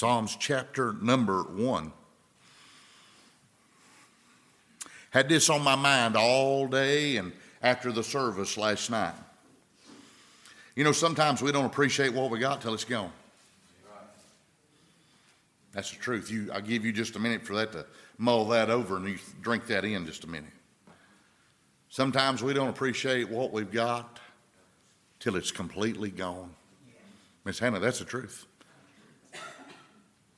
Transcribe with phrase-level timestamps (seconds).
[0.00, 1.92] Psalms chapter number one.
[5.10, 9.12] Had this on my mind all day and after the service last night.
[10.74, 13.12] You know, sometimes we don't appreciate what we got till it's gone.
[15.74, 16.30] That's the truth.
[16.30, 17.84] You, I'll give you just a minute for that to
[18.16, 20.48] mull that over and you drink that in just a minute.
[21.90, 24.18] Sometimes we don't appreciate what we've got
[25.18, 26.54] till it's completely gone.
[27.44, 28.46] Miss Hannah, that's the truth.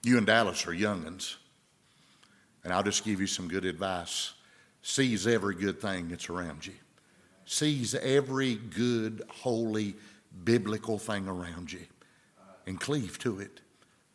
[0.03, 1.37] You and Dallas are youngins,
[2.65, 4.33] and I'll just give you some good advice.
[4.83, 6.75] Seize every good thing that's around you.
[7.45, 9.95] Seize every good, holy,
[10.45, 11.87] biblical thing around you
[12.67, 13.61] and cleave to it.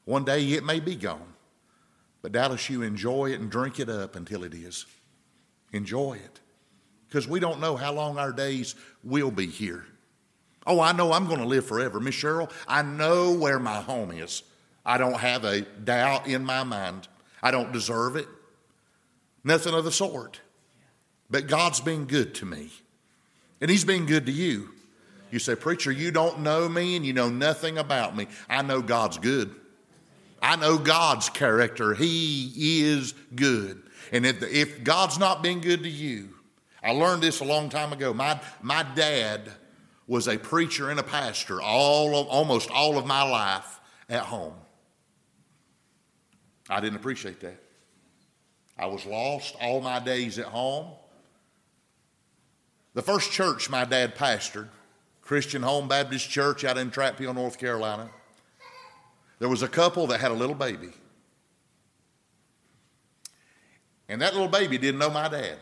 [0.05, 1.33] One day it may be gone,
[2.21, 4.85] but Dallas, you enjoy it and drink it up until it is.
[5.71, 6.39] Enjoy it.
[7.07, 9.85] Because we don't know how long our days will be here.
[10.65, 11.99] Oh, I know I'm going to live forever.
[12.01, 14.43] Miss Cheryl, I know where my home is.
[14.87, 17.09] I don't have a doubt in my mind.
[17.43, 18.27] I don't deserve it.
[19.43, 20.39] Nothing of the sort.
[21.29, 22.71] But God's been good to me.
[23.59, 24.69] And He's been good to you.
[25.29, 28.27] You say, Preacher, you don't know me and you know nothing about me.
[28.49, 29.53] I know God's good.
[30.41, 31.93] I know God's character.
[31.93, 33.83] He is good.
[34.13, 36.29] And if, if God's not been good to you,
[36.81, 38.13] I learned this a long time ago.
[38.13, 39.51] My, my dad
[40.07, 44.53] was a preacher and a pastor all of, almost all of my life at home.
[46.69, 47.61] I didn't appreciate that.
[48.77, 50.93] I was lost all my days at home.
[52.93, 54.69] The first church my dad pastored,
[55.21, 58.09] Christian Home Baptist Church out in Trap North Carolina,
[59.39, 60.91] there was a couple that had a little baby.
[64.09, 65.57] And that little baby didn't know my dad.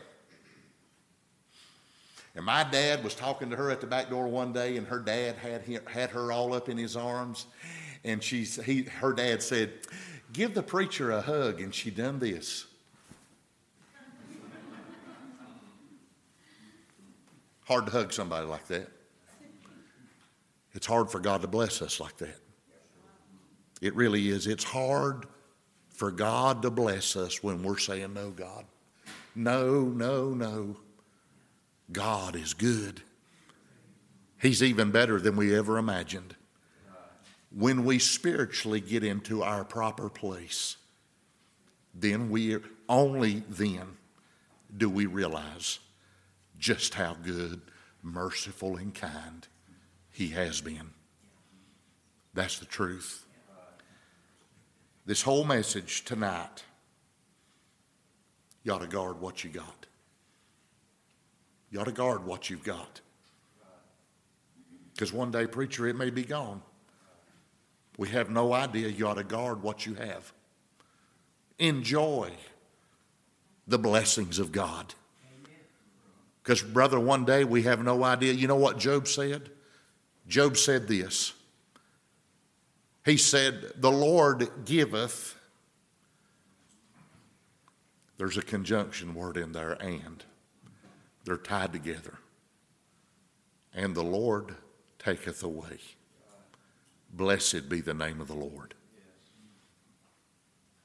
[2.34, 4.98] And my dad was talking to her at the back door one day, and her
[4.98, 7.46] dad had, had her all up in his arms.
[8.04, 9.72] And she, he, her dad said,
[10.32, 11.60] Give the preacher a hug.
[11.60, 12.66] And she done this.
[17.66, 18.88] Hard to hug somebody like that.
[20.72, 22.38] It's hard for God to bless us like that.
[23.80, 24.46] It really is.
[24.46, 25.26] It's hard
[25.88, 28.66] for God to bless us when we're saying, No, God.
[29.34, 30.76] No, no, no.
[31.92, 33.02] God is good.
[34.40, 36.36] He's even better than we ever imagined.
[37.58, 40.76] When we spiritually get into our proper place,
[41.94, 43.96] then we only then
[44.76, 45.78] do we realize
[46.58, 47.62] just how good,
[48.02, 49.48] merciful, and kind
[50.10, 50.90] He has been.
[52.34, 53.24] That's the truth.
[55.06, 56.62] This whole message tonight,
[58.64, 59.86] you ought to guard what you got.
[61.70, 63.00] You ought to guard what you've got.
[64.92, 66.60] Because one day, preacher, it may be gone.
[67.96, 68.88] We have no idea.
[68.88, 70.32] You ought to guard what you have.
[71.58, 72.30] Enjoy
[73.66, 74.94] the blessings of God.
[76.42, 78.32] Because, brother, one day we have no idea.
[78.32, 79.50] You know what Job said?
[80.28, 81.32] Job said this.
[83.04, 85.34] He said, The Lord giveth.
[88.18, 90.24] There's a conjunction word in there, and.
[91.26, 92.14] They're tied together.
[93.74, 94.54] And the Lord
[94.98, 95.78] taketh away.
[97.16, 98.74] Blessed be the name of the Lord.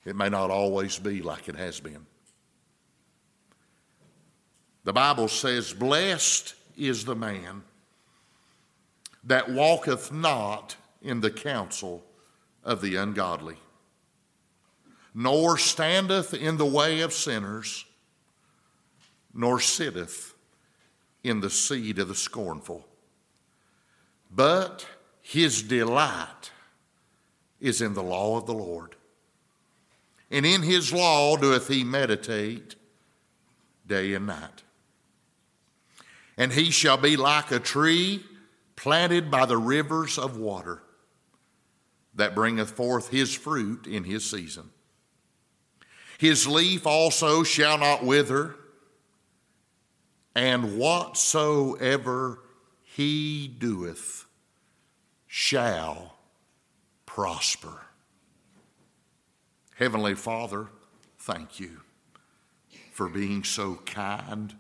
[0.06, 2.06] It may not always be like it has been.
[4.84, 7.64] The Bible says, Blessed is the man
[9.26, 12.04] that walketh not in the counsel
[12.64, 13.58] of the ungodly,
[15.14, 17.86] nor standeth in the way of sinners,
[19.34, 20.34] nor sitteth
[21.24, 22.88] in the seed of the scornful.
[24.34, 24.88] But
[25.22, 26.52] his delight
[27.60, 28.96] is in the law of the Lord.
[30.30, 32.76] And in his law doeth he meditate
[33.86, 34.64] day and night.
[36.38, 38.24] And he shall be like a tree
[38.76, 40.82] planted by the rivers of water
[42.16, 44.72] that bringeth forth his fruit in his season.
[46.18, 48.56] His leaf also shall not wither
[50.36, 52.40] and whatsoever
[52.84, 54.26] he doeth
[55.34, 56.14] shall
[57.06, 57.86] prosper.
[59.78, 60.68] Heavenly Father,
[61.20, 61.80] thank you
[62.92, 64.54] for being so kind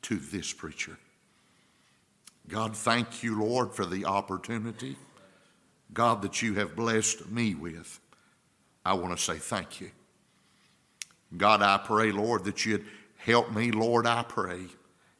[0.00, 0.96] to this preacher.
[2.48, 4.96] God, thank you, Lord, for the opportunity,
[5.92, 8.00] God, that you have blessed me with.
[8.86, 9.90] I want to say thank you.
[11.36, 12.86] God, I pray, Lord, that you'd
[13.18, 14.68] help me, Lord, I pray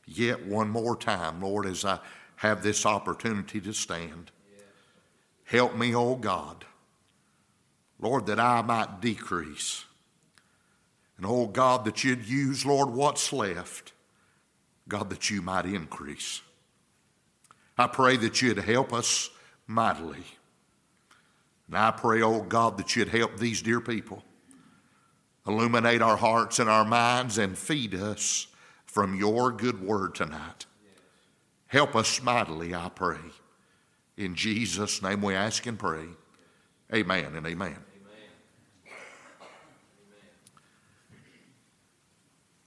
[0.07, 1.99] yet one more time, Lord, as I
[2.37, 4.31] have this opportunity to stand.
[5.45, 6.65] Help me, oh God.
[8.01, 9.85] Lord, that I might decrease.
[11.17, 13.93] And oh God, that you'd use, Lord, what's left,
[14.89, 16.43] God, that you might increase.
[17.79, 19.31] I pray that you'd help us
[19.67, 20.25] mightily.
[21.69, 24.25] And I pray, oh God, that you'd help these dear people.
[25.47, 28.49] Illuminate our hearts and our minds and feed us
[28.85, 30.67] from your good word tonight.
[31.67, 33.17] Help us mightily, I pray.
[34.23, 36.07] In Jesus' name we ask and pray.
[36.95, 37.77] Amen and amen.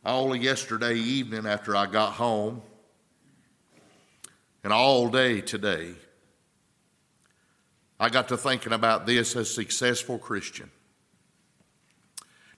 [0.06, 2.62] Only yesterday evening after I got home,
[4.66, 5.94] and all day today,
[8.02, 10.70] I got to thinking about this as a successful Christian.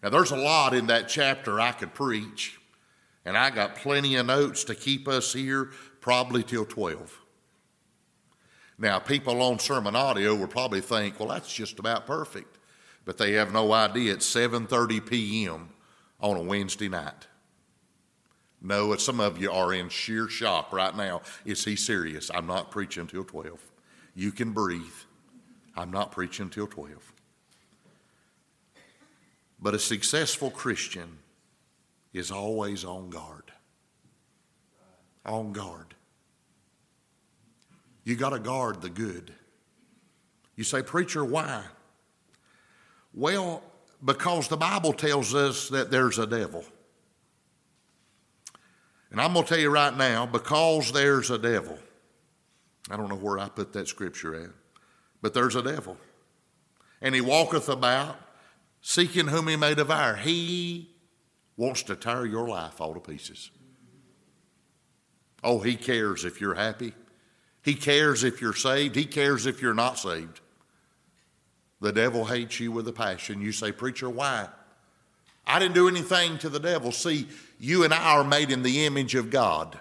[0.02, 2.60] Now, there's a lot in that chapter I could preach,
[3.26, 5.70] and I got plenty of notes to keep us here
[6.02, 7.26] probably till 12.
[8.80, 12.58] Now, people on SermonAudio will probably think, well, that's just about perfect.
[13.06, 15.70] But they have no idea it's 7:30 p.m.
[16.20, 17.28] on a Wednesday night.
[18.62, 21.22] No, some of you are in sheer shock right now.
[21.46, 22.30] Is he serious?
[22.34, 23.60] I'm not preaching till 12.
[24.16, 24.82] You can breathe.
[25.76, 27.14] I'm not preaching till 12.
[29.60, 31.20] But a successful Christian
[32.14, 33.52] is always on guard.
[35.26, 35.94] On guard.
[38.08, 39.34] You got to guard the good.
[40.56, 41.62] You say, Preacher, why?
[43.14, 43.62] Well,
[44.02, 46.64] because the Bible tells us that there's a devil.
[49.12, 51.78] And I'm going to tell you right now, because there's a devil,
[52.90, 54.52] I don't know where I put that scripture at,
[55.22, 55.98] but there's a devil.
[57.02, 58.16] And he walketh about,
[58.80, 60.16] seeking whom he may devour.
[60.16, 60.96] He
[61.58, 63.52] wants to tear your life all to pieces.
[65.44, 66.94] Oh, he cares if you're happy.
[67.68, 70.40] He cares if you're saved, He cares if you're not saved.
[71.82, 73.42] The devil hates you with a passion.
[73.42, 74.48] You say, Preacher, why?
[75.46, 76.94] I didn't do anything to the devil.
[76.94, 77.28] See,
[77.60, 79.78] you and I are made in the image of God,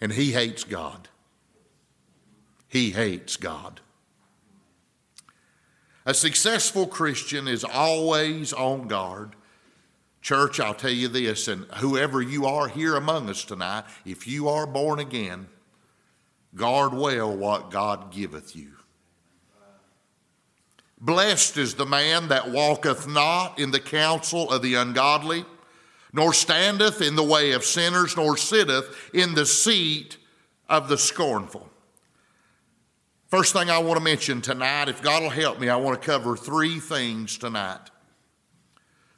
[0.00, 1.08] and He hates God.
[2.66, 3.80] He hates God.
[6.04, 9.36] A successful Christian is always on guard.
[10.20, 14.48] Church, I'll tell you this, and whoever you are here among us tonight, if you
[14.48, 15.46] are born again,
[16.54, 18.72] Guard well what God giveth you.
[21.00, 25.46] Blessed is the man that walketh not in the counsel of the ungodly,
[26.12, 30.18] nor standeth in the way of sinners, nor sitteth in the seat
[30.68, 31.70] of the scornful.
[33.28, 36.06] First thing I want to mention tonight, if God will help me, I want to
[36.06, 37.90] cover three things tonight.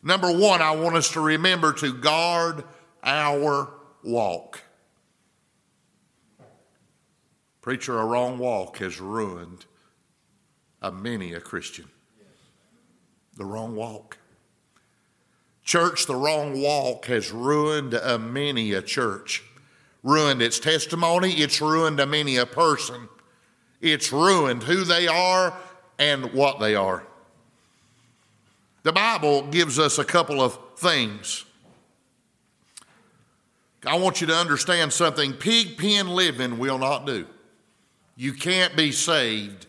[0.03, 2.63] Number one, I want us to remember to guard
[3.03, 3.71] our
[4.05, 4.61] walk.
[7.63, 9.67] Preacher, a wrong walk has ruined
[10.83, 11.89] a many a Christian.
[13.37, 14.19] The wrong walk.
[15.65, 19.45] Church, the wrong walk has ruined a many a church.
[20.03, 23.09] Ruined its testimony, it's ruined a many a person.
[23.81, 25.57] It's ruined who they are
[26.01, 27.07] and what they are.
[28.83, 31.45] The Bible gives us a couple of things.
[33.87, 37.27] I want you to understand something pig pen living will not do.
[38.17, 39.67] You can't be saved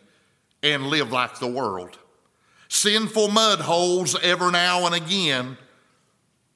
[0.62, 1.98] and live like the world.
[2.68, 5.58] Sinful mud holes every now and again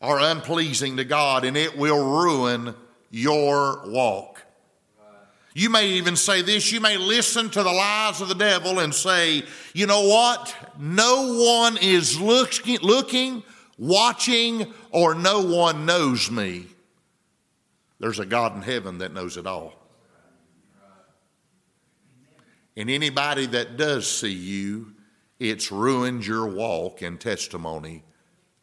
[0.01, 2.75] are unpleasing to God and it will ruin
[3.09, 4.43] your walk.
[5.53, 8.93] You may even say this you may listen to the lies of the devil and
[8.93, 10.55] say, you know what?
[10.77, 13.43] No one is looking, looking
[13.77, 16.65] watching, or no one knows me.
[17.99, 19.73] There's a God in heaven that knows it all.
[22.77, 24.93] And anybody that does see you,
[25.39, 28.03] it's ruined your walk and testimony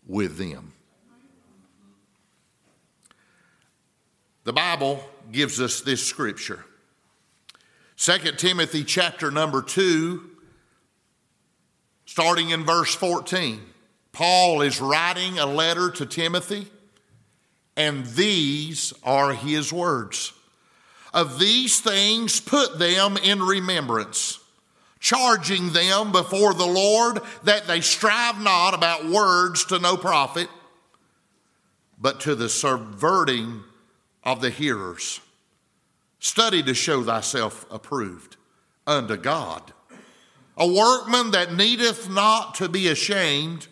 [0.07, 0.73] with them.
[4.45, 6.65] The Bible gives us this scripture.
[7.97, 10.31] 2 Timothy chapter number 2,
[12.07, 13.61] starting in verse 14.
[14.13, 16.69] Paul is writing a letter to Timothy,
[17.77, 20.33] and these are his words.
[21.15, 24.41] Of these things, put them in remembrance,
[24.99, 30.49] charging them before the Lord that they strive not about words to no profit,
[32.01, 33.63] but to the subverting
[34.25, 35.21] of the hearers.
[36.19, 38.37] Study to show thyself approved
[38.85, 39.73] unto God,
[40.57, 43.69] a workman that needeth not to be ashamed,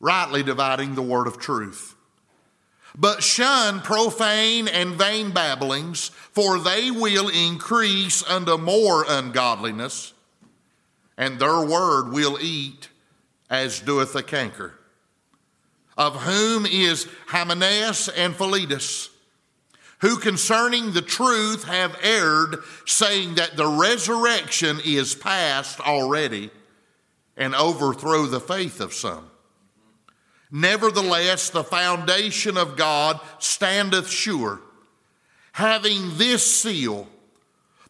[0.00, 1.95] rightly dividing the word of truth.
[2.98, 10.14] But shun profane and vain babblings, for they will increase unto more ungodliness.
[11.16, 12.88] and their word will eat
[13.48, 14.74] as doeth a canker.
[15.96, 19.08] Of whom is Hymenaeus and Philetus,
[20.00, 26.50] who concerning the truth have erred, saying that the resurrection is past already,
[27.36, 29.30] and overthrow the faith of some.
[30.50, 34.60] Nevertheless, the foundation of God standeth sure,
[35.52, 37.08] having this seal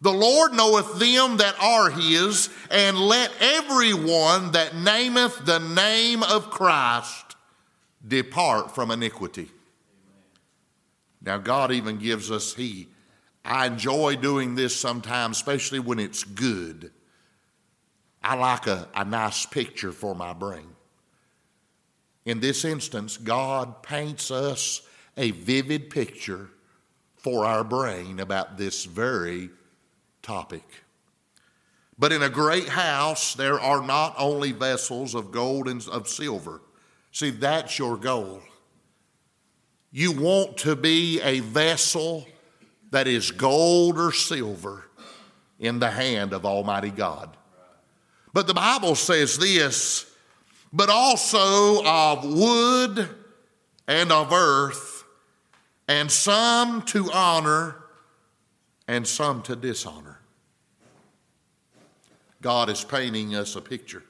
[0.00, 6.50] The Lord knoweth them that are his, and let everyone that nameth the name of
[6.50, 7.36] Christ
[8.06, 9.50] depart from iniquity.
[11.22, 12.88] Now, God even gives us He.
[13.44, 16.92] I enjoy doing this sometimes, especially when it's good.
[18.22, 20.75] I like a, a nice picture for my brain.
[22.26, 24.82] In this instance, God paints us
[25.16, 26.50] a vivid picture
[27.16, 29.48] for our brain about this very
[30.22, 30.64] topic.
[31.98, 36.60] But in a great house, there are not only vessels of gold and of silver.
[37.12, 38.42] See, that's your goal.
[39.92, 42.26] You want to be a vessel
[42.90, 44.84] that is gold or silver
[45.58, 47.36] in the hand of Almighty God.
[48.34, 50.12] But the Bible says this
[50.76, 53.08] but also of wood
[53.88, 55.04] and of earth,
[55.88, 57.76] and some to honor
[58.86, 60.20] and some to dishonor.
[62.42, 64.02] God is painting us a picture.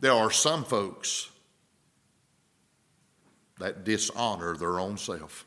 [0.00, 1.28] There are some folks
[3.58, 5.44] that dishonor their own self.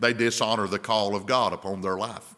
[0.00, 2.34] They dishonor the call of God upon their life.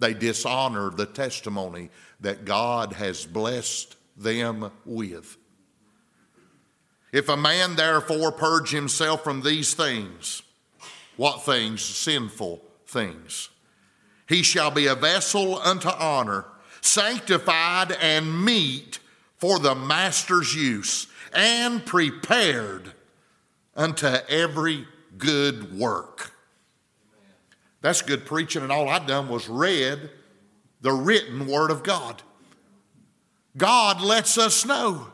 [0.00, 5.36] They dishonor the testimony that God has blessed them with.
[7.12, 10.42] If a man therefore purge himself from these things,
[11.16, 11.82] what things?
[11.82, 13.50] Sinful things.
[14.28, 16.46] He shall be a vessel unto honor,
[16.80, 18.98] sanctified and meet
[19.36, 22.92] for the master's use, and prepared
[23.76, 24.86] unto every
[25.18, 26.32] good work.
[27.82, 30.10] That's good preaching, and all I done was read
[30.80, 32.22] the written word of God.
[33.56, 35.08] God lets us know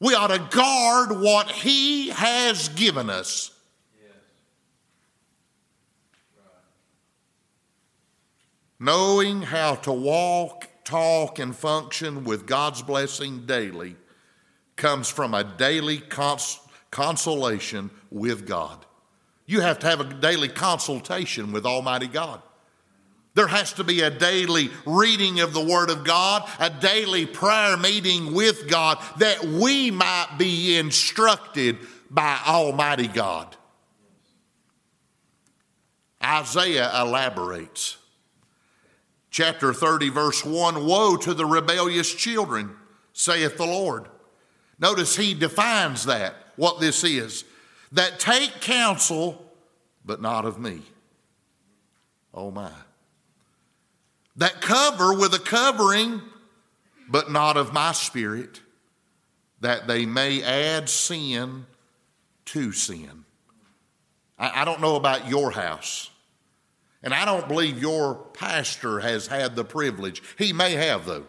[0.00, 3.50] we ought to guard what He has given us.
[8.80, 13.94] Knowing how to walk, talk, and function with God's blessing daily
[14.74, 16.58] comes from a daily cons-
[16.90, 18.84] consolation with God.
[19.46, 22.42] You have to have a daily consultation with Almighty God.
[23.34, 27.76] There has to be a daily reading of the Word of God, a daily prayer
[27.76, 31.78] meeting with God that we might be instructed
[32.10, 33.56] by Almighty God.
[36.22, 37.96] Isaiah elaborates.
[39.30, 42.76] Chapter 30, verse 1 Woe to the rebellious children,
[43.14, 44.08] saith the Lord.
[44.78, 47.44] Notice he defines that, what this is
[47.92, 49.52] that take counsel,
[50.04, 50.82] but not of me.
[52.34, 52.70] Oh my
[54.36, 56.22] that cover with a covering,
[57.08, 58.60] but not of my spirit,
[59.60, 61.66] that they may add sin
[62.46, 63.24] to sin.
[64.38, 66.10] I, I don't know about your house.
[67.02, 70.22] And I don't believe your pastor has had the privilege.
[70.38, 71.26] He may have, though.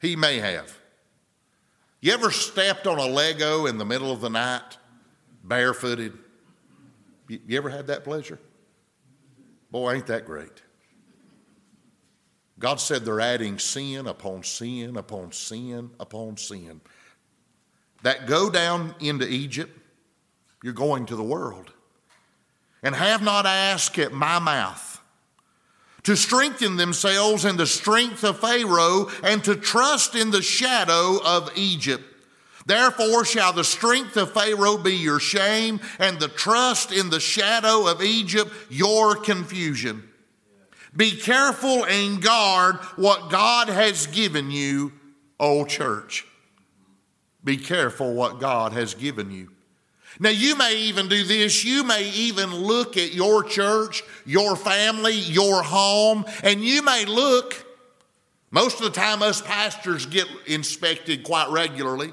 [0.00, 0.78] He may have.
[2.00, 4.78] You ever stepped on a Lego in the middle of the night,
[5.44, 6.16] barefooted?
[7.28, 8.38] You ever had that pleasure?
[9.70, 10.62] Boy, ain't that great.
[12.58, 16.80] God said they're adding sin upon sin upon sin upon sin.
[18.02, 19.76] That go down into Egypt,
[20.62, 21.72] you're going to the world.
[22.82, 25.00] And have not asked at my mouth
[26.02, 31.50] to strengthen themselves in the strength of Pharaoh and to trust in the shadow of
[31.56, 32.02] Egypt.
[32.66, 37.88] Therefore shall the strength of Pharaoh be your shame, and the trust in the shadow
[37.88, 40.08] of Egypt your confusion.
[40.94, 44.92] Be careful and guard what God has given you,
[45.40, 46.26] old church.
[47.44, 49.50] Be careful what God has given you.
[50.20, 51.64] Now, you may even do this.
[51.64, 57.66] You may even look at your church, your family, your home, and you may look.
[58.50, 62.12] Most of the time, us pastors get inspected quite regularly.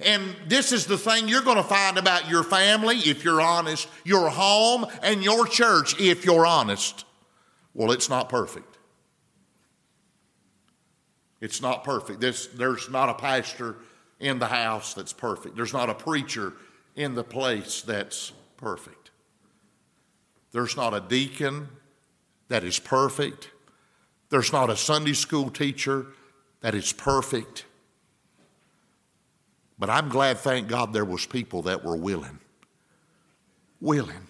[0.00, 3.88] And this is the thing you're going to find about your family, if you're honest,
[4.04, 7.04] your home, and your church, if you're honest.
[7.78, 8.76] Well, it's not perfect.
[11.40, 12.20] It's not perfect.
[12.20, 13.76] There's, there's not a pastor
[14.18, 15.54] in the house that's perfect.
[15.54, 16.54] There's not a preacher
[16.96, 19.12] in the place that's perfect.
[20.50, 21.68] There's not a deacon
[22.48, 23.52] that is perfect.
[24.28, 26.06] There's not a Sunday school teacher
[26.62, 27.64] that is perfect.
[29.78, 32.40] But I'm glad, thank God, there was people that were willing.
[33.80, 34.27] Willing.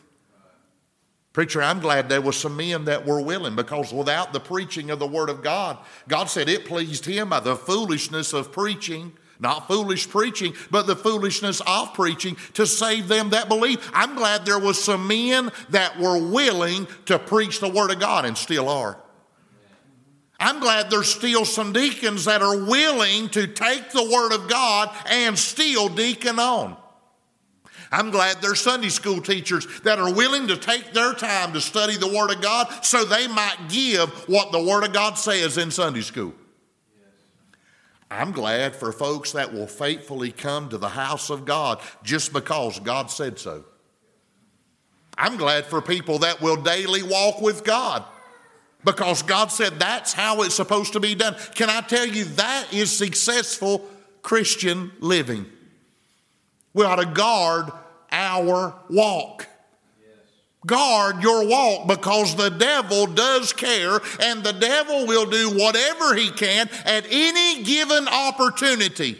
[1.38, 4.98] Preacher, I'm glad there was some men that were willing because without the preaching of
[4.98, 5.78] the Word of God,
[6.08, 10.96] God said it pleased Him by the foolishness of preaching, not foolish preaching, but the
[10.96, 13.88] foolishness of preaching to save them that believe.
[13.94, 18.24] I'm glad there was some men that were willing to preach the Word of God
[18.24, 19.00] and still are.
[20.40, 24.90] I'm glad there's still some deacons that are willing to take the Word of God
[25.08, 26.76] and still deacon on.
[27.90, 31.96] I'm glad there's Sunday school teachers that are willing to take their time to study
[31.96, 35.70] the Word of God so they might give what the Word of God says in
[35.70, 36.34] Sunday school.
[38.10, 42.78] I'm glad for folks that will faithfully come to the house of God just because
[42.80, 43.64] God said so.
[45.16, 48.04] I'm glad for people that will daily walk with God
[48.84, 51.36] because God said that's how it's supposed to be done.
[51.54, 53.86] Can I tell you that is successful
[54.22, 55.46] Christian living?
[56.74, 57.70] We ought to guard
[58.10, 59.46] our walk.
[60.66, 66.30] Guard your walk because the devil does care and the devil will do whatever he
[66.30, 69.16] can at any given opportunity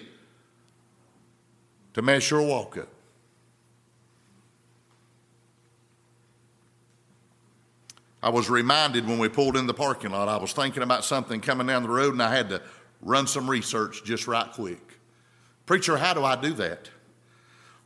[1.95, 2.89] to mess your walk up.
[8.21, 11.41] I was reminded when we pulled in the parking lot, I was thinking about something
[11.41, 12.61] coming down the road and I had to
[13.01, 14.81] run some research just right quick.
[15.67, 16.91] Preacher, how do I do that?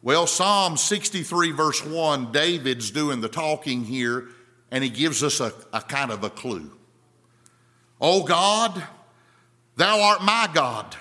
[0.03, 4.29] Well, Psalm 63, verse 1, David's doing the talking here,
[4.71, 6.73] and he gives us a, a kind of a clue.
[8.01, 8.83] Oh God,
[9.77, 10.97] thou art my God.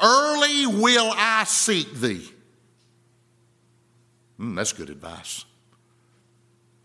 [0.00, 2.30] Early will I seek thee.
[4.38, 5.46] Mm, that's good advice.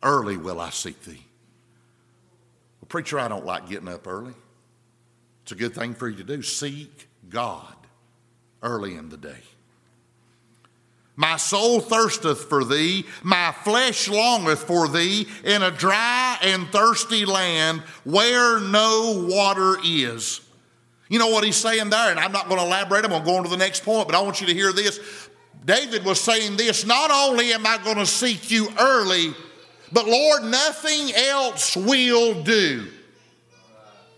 [0.01, 1.25] Early will I seek thee.
[2.81, 4.33] A preacher, I don't like getting up early.
[5.43, 6.41] It's a good thing for you to do.
[6.41, 7.75] Seek God
[8.63, 9.41] early in the day.
[11.15, 17.25] My soul thirsteth for thee, my flesh longeth for thee in a dry and thirsty
[17.25, 20.41] land where no water is.
[21.09, 23.29] You know what he's saying there, and I'm not going to elaborate, I'm going to
[23.29, 24.99] go on to the next point, but I want you to hear this.
[25.65, 29.33] David was saying this not only am I going to seek you early,
[29.91, 32.87] but Lord, nothing else will do.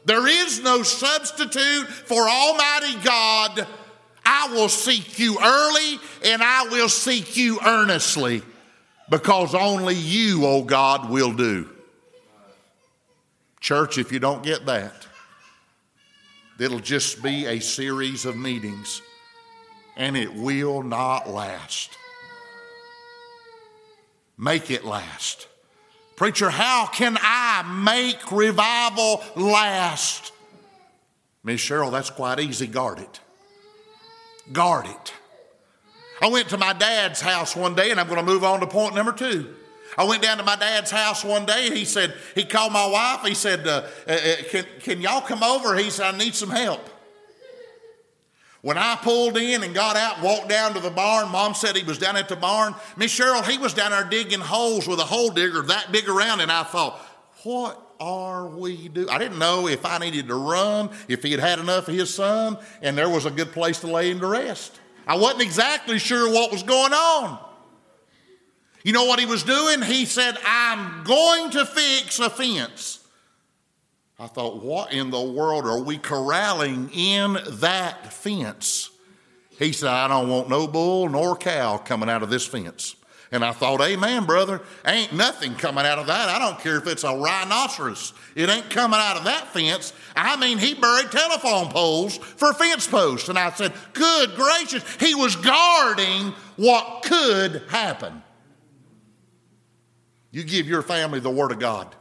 [0.06, 3.68] There is no substitute for Almighty God.
[4.26, 8.42] I will seek you early and I will seek you earnestly
[9.10, 11.70] because only you, oh God, will do.
[13.60, 15.08] Church, if you don't get that,
[16.60, 19.02] it'll just be a series of meetings
[19.96, 21.98] and it will not last.
[24.38, 25.48] Make it last.
[26.16, 30.32] Preacher, how can I make revival last?
[31.44, 32.68] Miss Cheryl, that's quite easy.
[32.68, 33.20] Guard it.
[34.52, 35.14] Guard it.
[36.22, 38.68] I went to my dad's house one day, and I'm going to move on to
[38.68, 39.54] point number two.
[39.98, 41.70] I went down to my dad's house one day.
[41.70, 43.26] He said, he called my wife.
[43.26, 45.76] He said, uh, uh, uh can, can y'all come over?
[45.76, 46.90] He said, I need some help.
[48.62, 51.76] When I pulled in and got out and walked down to the barn, mom said
[51.76, 52.74] he was down at the barn.
[52.96, 56.40] Miss Cheryl, he was down there digging holes with a hole digger that big around,
[56.40, 56.98] and I thought,
[57.44, 59.10] what are we doing?
[59.10, 62.14] I didn't know if I needed to run, if he had had enough of his
[62.14, 64.78] son, and there was a good place to lay him to rest.
[65.08, 67.40] I wasn't exactly sure what was going on.
[68.84, 69.82] You know what he was doing?
[69.82, 73.00] He said, I'm going to fix a fence.
[74.20, 78.90] I thought, what in the world are we corralling in that fence?
[79.58, 82.98] He said, I don't want no bull nor cow coming out of this fence.
[83.34, 84.62] And I thought, Amen, brother.
[84.86, 86.30] Ain't nothing coming out of that.
[86.30, 88.14] I don't care if it's a rhinoceros.
[88.36, 89.92] It ain't coming out of that fence.
[90.16, 93.30] I mean, he buried telephone poles for fence posts.
[93.30, 94.84] And I said, Good gracious.
[95.00, 98.22] He was guarding what could happen.
[100.30, 101.96] You give your family the Word of God.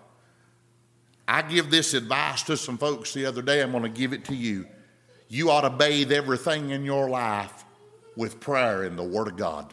[1.26, 3.62] I give this advice to some folks the other day.
[3.62, 4.66] I'm going to give it to you.
[5.28, 7.64] You ought to bathe everything in your life
[8.18, 9.72] with prayer in the Word of God.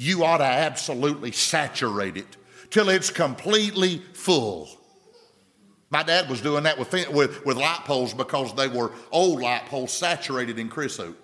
[0.00, 2.36] You ought to absolutely saturate it
[2.70, 4.68] till it's completely full.
[5.90, 9.66] My dad was doing that with, with, with light poles because they were old light
[9.66, 11.18] poles saturated in creosote.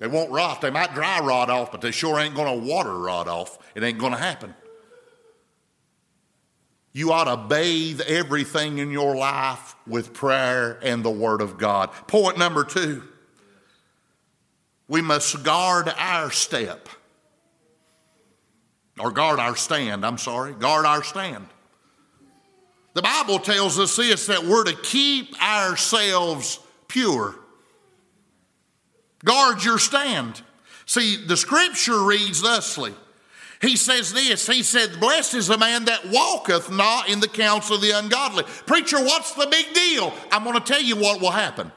[0.00, 0.62] They won't rot.
[0.62, 3.56] They might dry rot off, but they sure ain't going to water rot off.
[3.76, 4.52] It ain't going to happen.
[6.92, 11.92] You ought to bathe everything in your life with prayer and the Word of God.
[12.08, 13.04] Point number two
[14.90, 16.88] we must guard our step.
[18.98, 21.46] Or guard our stand, I'm sorry, guard our stand.
[22.94, 27.36] The Bible tells us this that we're to keep ourselves pure.
[29.24, 30.42] Guard your stand.
[30.86, 32.92] See, the scripture reads thusly.
[33.62, 37.76] He says this He said, Blessed is the man that walketh not in the counsel
[37.76, 38.42] of the ungodly.
[38.66, 40.12] Preacher, what's the big deal?
[40.32, 41.70] I'm going to tell you what will happen.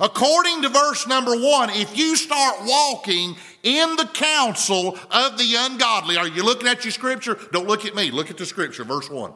[0.00, 6.16] According to verse number one, if you start walking in the counsel of the ungodly,
[6.16, 7.38] are you looking at your scripture?
[7.52, 9.32] Don't look at me, look at the scripture, verse one.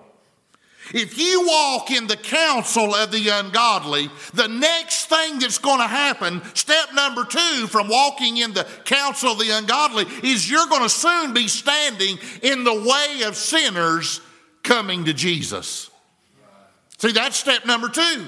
[0.94, 5.86] If you walk in the counsel of the ungodly, the next thing that's going to
[5.86, 10.82] happen, step number two from walking in the counsel of the ungodly, is you're going
[10.82, 14.22] to soon be standing in the way of sinners
[14.62, 15.90] coming to Jesus.
[16.96, 18.26] See, that's step number two.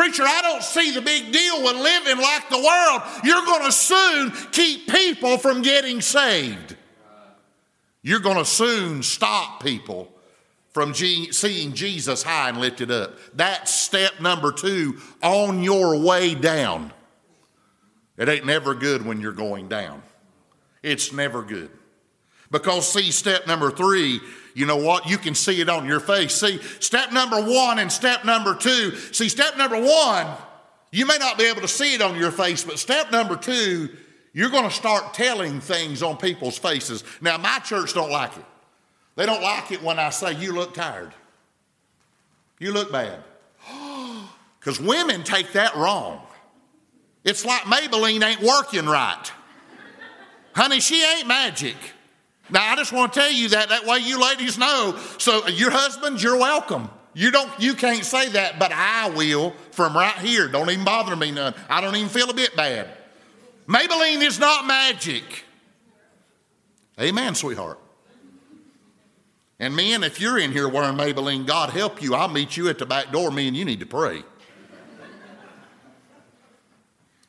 [0.00, 3.02] Preacher, I don't see the big deal with living like the world.
[3.22, 6.74] You're going to soon keep people from getting saved.
[8.00, 10.10] You're going to soon stop people
[10.70, 13.18] from seeing Jesus high and lifted up.
[13.34, 16.94] That's step number two on your way down.
[18.16, 20.02] It ain't never good when you're going down.
[20.82, 21.68] It's never good.
[22.50, 24.20] Because, see, step number three,
[24.54, 25.08] you know what?
[25.08, 26.34] You can see it on your face.
[26.34, 28.96] See, step number one and step number two.
[29.12, 30.26] See, step number one,
[30.90, 33.90] you may not be able to see it on your face, but step number two,
[34.32, 37.04] you're going to start telling things on people's faces.
[37.20, 38.44] Now, my church don't like it.
[39.16, 41.12] They don't like it when I say, You look tired.
[42.58, 43.22] You look bad.
[44.58, 46.20] Because women take that wrong.
[47.24, 49.32] It's like Maybelline ain't working right.
[50.54, 51.76] Honey, she ain't magic.
[52.50, 53.68] Now, I just want to tell you that.
[53.68, 54.98] That way you ladies know.
[55.18, 56.90] So, your husbands, you're welcome.
[57.12, 60.48] You don't, you can't say that, but I will from right here.
[60.48, 61.54] Don't even bother me none.
[61.68, 62.88] I don't even feel a bit bad.
[63.66, 65.44] Maybelline is not magic.
[67.00, 67.78] Amen, sweetheart.
[69.58, 72.14] And men, if you're in here wearing Maybelline, God help you.
[72.14, 73.30] I'll meet you at the back door.
[73.30, 74.22] Me and you need to pray.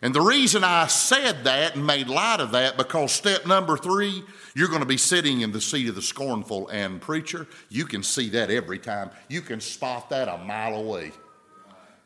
[0.01, 4.23] And the reason I said that and made light of that, because step number three,
[4.55, 6.67] you're going to be sitting in the seat of the scornful.
[6.69, 9.11] And preacher, you can see that every time.
[9.27, 11.11] You can spot that a mile away.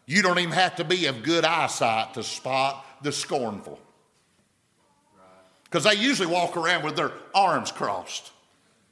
[0.06, 3.80] You don't even have to be of good eyesight to spot the scornful.
[5.64, 8.32] Because they usually walk around with their arms crossed.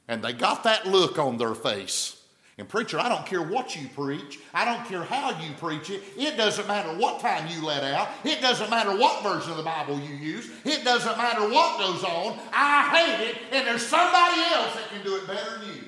[0.08, 2.20] And they got that look on their face.
[2.56, 4.38] And, preacher, I don't care what you preach.
[4.52, 6.02] I don't care how you preach it.
[6.16, 8.08] It doesn't matter what time you let out.
[8.22, 10.48] It doesn't matter what version of the Bible you use.
[10.64, 12.38] It doesn't matter what goes on.
[12.52, 15.82] I hate it, and there's somebody else that can do it better than you.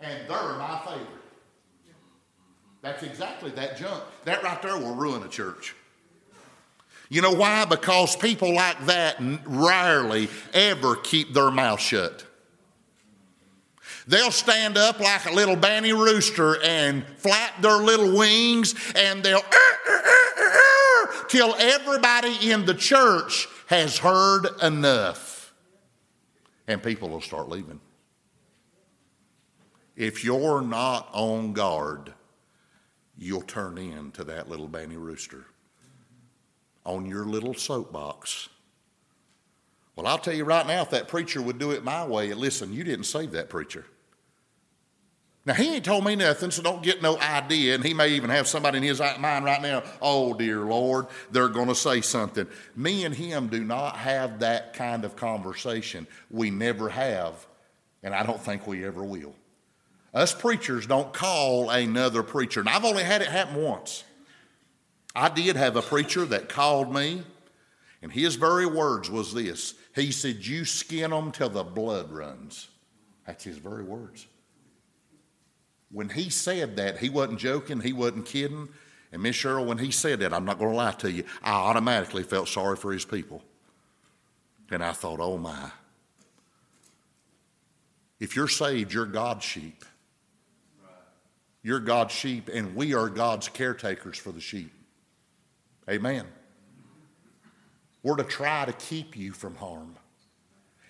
[0.00, 1.06] And they're my favorite.
[2.82, 4.04] That's exactly that junk.
[4.24, 5.74] That right there will ruin a church.
[7.08, 7.64] You know why?
[7.64, 12.27] Because people like that rarely ever keep their mouth shut.
[14.08, 19.36] They'll stand up like a little banny rooster and flap their little wings and they'll
[19.36, 20.00] uh, uh,
[20.40, 25.52] uh, till everybody in the church has heard enough.
[26.66, 27.80] And people will start leaving.
[29.94, 32.14] If you're not on guard,
[33.18, 35.44] you'll turn in to that little banny rooster
[36.86, 38.48] on your little soapbox.
[39.96, 42.72] Well, I'll tell you right now, if that preacher would do it my way, listen,
[42.72, 43.84] you didn't save that preacher.
[45.48, 47.74] Now, he ain't told me nothing, so don't get no idea.
[47.74, 51.48] And he may even have somebody in his mind right now, oh, dear Lord, they're
[51.48, 52.46] going to say something.
[52.76, 56.06] Me and him do not have that kind of conversation.
[56.30, 57.46] We never have,
[58.02, 59.34] and I don't think we ever will.
[60.12, 62.60] Us preachers don't call another preacher.
[62.60, 64.04] And I've only had it happen once.
[65.16, 67.22] I did have a preacher that called me,
[68.02, 69.72] and his very words was this.
[69.94, 72.68] He said, You skin them till the blood runs.
[73.26, 74.26] That's his very words.
[75.90, 78.68] When he said that, he wasn't joking, he wasn't kidding.
[79.10, 81.52] And Miss Cheryl, when he said that, I'm not going to lie to you, I
[81.52, 83.42] automatically felt sorry for his people.
[84.70, 85.70] And I thought, oh my.
[88.20, 89.84] If you're saved, you're God's sheep.
[91.62, 94.72] You're God's sheep, and we are God's caretakers for the sheep.
[95.88, 96.26] Amen.
[98.02, 99.96] We're to try to keep you from harm.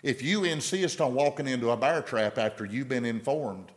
[0.02, 3.72] If you insist on walking into a bear trap after you've been informed,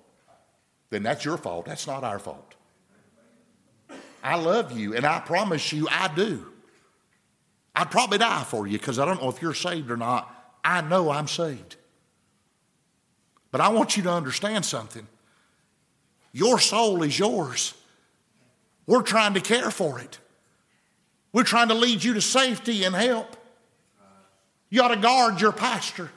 [0.92, 1.66] then that's your fault.
[1.66, 2.54] That's not our fault.
[4.24, 6.46] I love you, and I promise you I do.
[7.76, 10.60] I'd probably die for you because I don't know if you're saved or not.
[10.64, 11.78] I know I'm saved.
[13.50, 15.08] But I want you to understand something.
[16.34, 17.74] Your soul is yours.
[18.86, 20.20] We're trying to care for it.
[21.34, 23.38] We're trying to lead you to safety and help.
[24.70, 26.12] You ought to guard your pastor.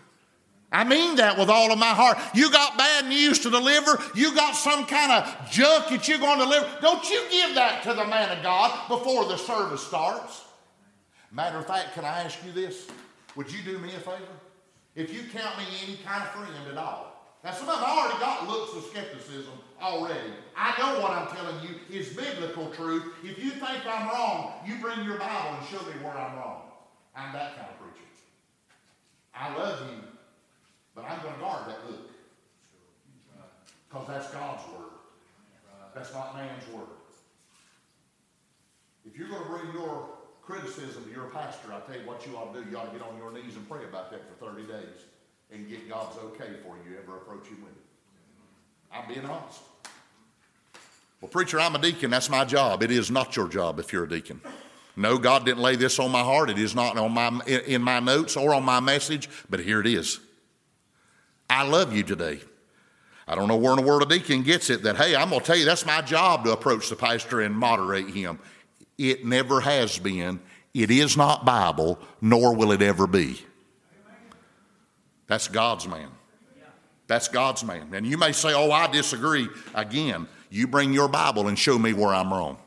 [0.75, 2.19] I mean that with all of my heart.
[2.35, 3.97] You got bad news to deliver.
[4.17, 6.69] You got some kind of junk that you're going to deliver.
[6.81, 10.43] Don't you give that to the man of God before the service starts.
[11.31, 12.89] Matter of fact, can I ask you this?
[13.37, 14.19] Would you do me a favor?
[14.97, 18.19] If you count me any kind of friend at all, now some of them already
[18.19, 20.33] got looks of skepticism already.
[20.57, 23.15] I know what I'm telling you is biblical truth.
[23.23, 26.63] If you think I'm wrong, you bring your Bible and show me where I'm wrong.
[27.15, 28.09] I'm that kind of preacher.
[29.35, 29.99] I love you,
[30.95, 32.11] but I'm going to guard that book.
[33.89, 34.91] Because that's God's word.
[35.95, 36.89] That's not man's word.
[39.07, 40.09] If you're going to bring your
[40.43, 42.71] criticism to your pastor, I tell you what you ought to do.
[42.71, 45.07] You ought to get on your knees and pray about that for 30 days
[45.53, 47.85] and get God's okay for you ever approach him with it.
[48.93, 49.61] I'm being honest.
[51.21, 52.11] Well, preacher, I'm a deacon.
[52.11, 52.83] That's my job.
[52.83, 54.41] It is not your job if you're a deacon.
[54.97, 56.51] No, God didn't lay this on my heart.
[56.51, 59.87] It is not on my, in my notes or on my message, but here it
[59.87, 60.21] is.
[61.55, 62.41] I love you today.
[63.29, 65.41] I don't know where in the world a deacon gets it that, hey, I'm going
[65.41, 68.41] to tell you that's my job to approach the pastor and moderate him.
[68.99, 70.41] It never has been.
[70.75, 73.41] It is not Bible, nor will it ever be.
[75.29, 76.09] That's God's man.
[77.07, 77.95] That's God's man.
[77.95, 79.49] And you may say, oh, I disagree.
[79.75, 82.59] Again, you bring your Bible and show me where I'm wrong.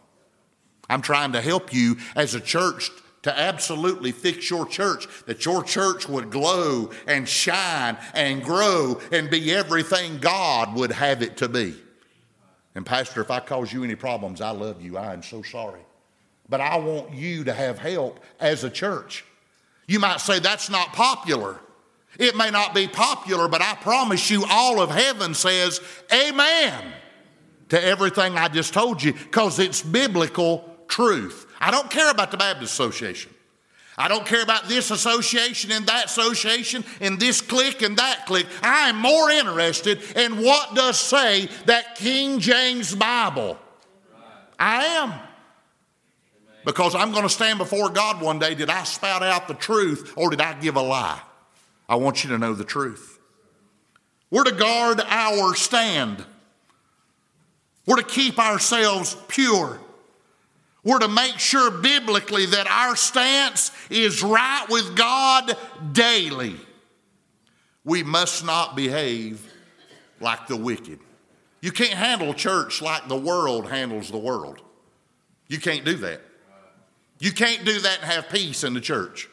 [0.90, 2.90] I'm trying to help you as a church
[3.28, 9.30] to absolutely fix your church, that your church would glow and shine and grow and
[9.30, 11.76] be everything God would have it to be.
[12.74, 14.96] And, Pastor, if I cause you any problems, I love you.
[14.98, 15.82] I am so sorry.
[16.48, 19.26] But I want you to have help as a church.
[19.88, 21.60] You might say that's not popular.
[22.18, 25.82] It may not be popular, but I promise you, all of heaven says,
[26.14, 26.94] Amen
[27.68, 31.47] to everything I just told you because it's biblical truth.
[31.60, 33.32] I don't care about the Baptist Association.
[33.98, 38.46] I don't care about this association and that association and this clique and that clique.
[38.62, 43.58] I am more interested in what does say that King James Bible.
[44.60, 45.14] I am.
[46.64, 48.54] Because I'm going to stand before God one day.
[48.54, 51.20] Did I spout out the truth or did I give a lie?
[51.90, 53.18] I want you to know the truth.
[54.30, 56.24] We're to guard our stand.
[57.86, 59.80] We're to keep ourselves pure.
[60.88, 65.54] We're to make sure biblically that our stance is right with God
[65.92, 66.56] daily.
[67.84, 69.46] We must not behave
[70.22, 71.00] like the wicked.
[71.60, 74.62] You can't handle church like the world handles the world.
[75.50, 76.22] You can't do that.
[77.20, 79.28] You can't do that and have peace in the church.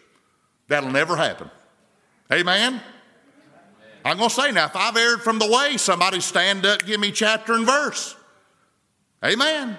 [0.67, 1.49] That'll never happen.
[2.33, 2.81] Amen?
[4.05, 6.99] I'm going to say now, if I've erred from the way, somebody stand up, give
[6.99, 8.17] me chapter and verse.
[9.25, 9.79] Amen.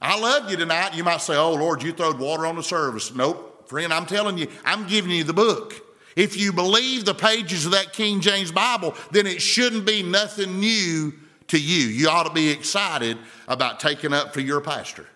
[0.00, 0.94] I love you tonight.
[0.94, 3.14] You might say, oh, Lord, you throwed water on the service.
[3.14, 5.84] Nope, friend, I'm telling you, I'm giving you the book.
[6.16, 10.58] If you believe the pages of that King James Bible, then it shouldn't be nothing
[10.58, 11.12] new
[11.48, 11.86] to you.
[11.88, 15.06] You ought to be excited about taking up for your pastor.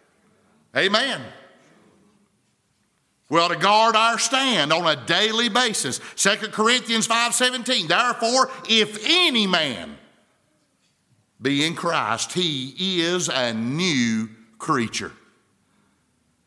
[0.77, 1.21] Amen.
[3.29, 6.01] We ought to guard our stand on a daily basis.
[6.17, 7.89] 2 Corinthians 5:17.
[7.89, 9.97] Therefore, if any man
[11.41, 14.29] be in Christ, he is a new
[14.63, 15.13] creature.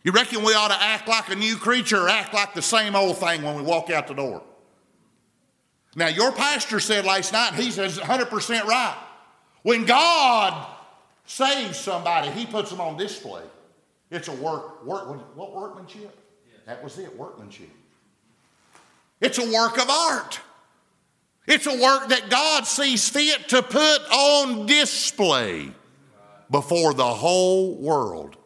[0.04, 2.96] You reckon we ought to act like a new creature or act like the same
[2.96, 4.42] old thing when we walk out the door?
[5.96, 8.98] Now, your pastor said last night, he says 100% right.
[9.64, 10.68] When God
[11.26, 13.42] saves somebody, he puts them on display.
[14.12, 16.18] It's a work, work what workmanship?
[16.66, 17.70] That was it, workmanship.
[19.22, 20.40] It's a work of art.
[21.48, 25.72] It's a work that God sees fit to put on display
[26.50, 28.38] before the whole world.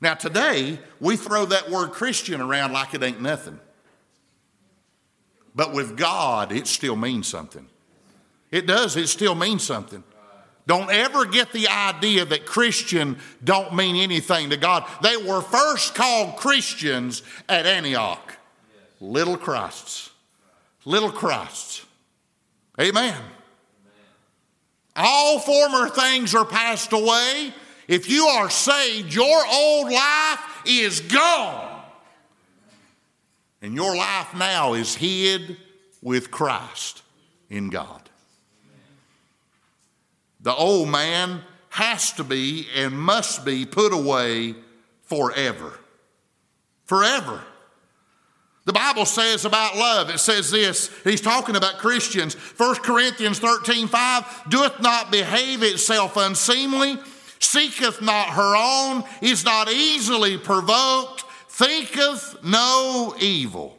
[0.00, 3.58] Now, today, we throw that word Christian around like it ain't nothing.
[5.54, 7.66] But with God, it still means something.
[8.50, 10.04] It does, it still means something.
[10.66, 14.84] Don't ever get the idea that Christian don't mean anything to God.
[15.02, 18.36] They were first called Christians at Antioch.
[19.00, 20.10] Little Christs.
[20.84, 21.84] Little Christs.
[22.80, 23.20] Amen.
[24.96, 27.52] All former things are passed away.
[27.86, 31.82] If you are saved, your old life is gone.
[33.60, 35.56] And your life now is hid
[36.02, 37.02] with Christ
[37.50, 38.08] in God.
[40.40, 44.54] The old man has to be and must be put away
[45.02, 45.78] forever.
[46.84, 47.42] Forever.
[48.66, 50.90] The Bible says about love, it says this.
[51.04, 52.34] He's talking about Christians.
[52.34, 56.98] 1 Corinthians 13 5 doeth not behave itself unseemly,
[57.38, 63.78] seeketh not her own, is not easily provoked, thinketh no evil.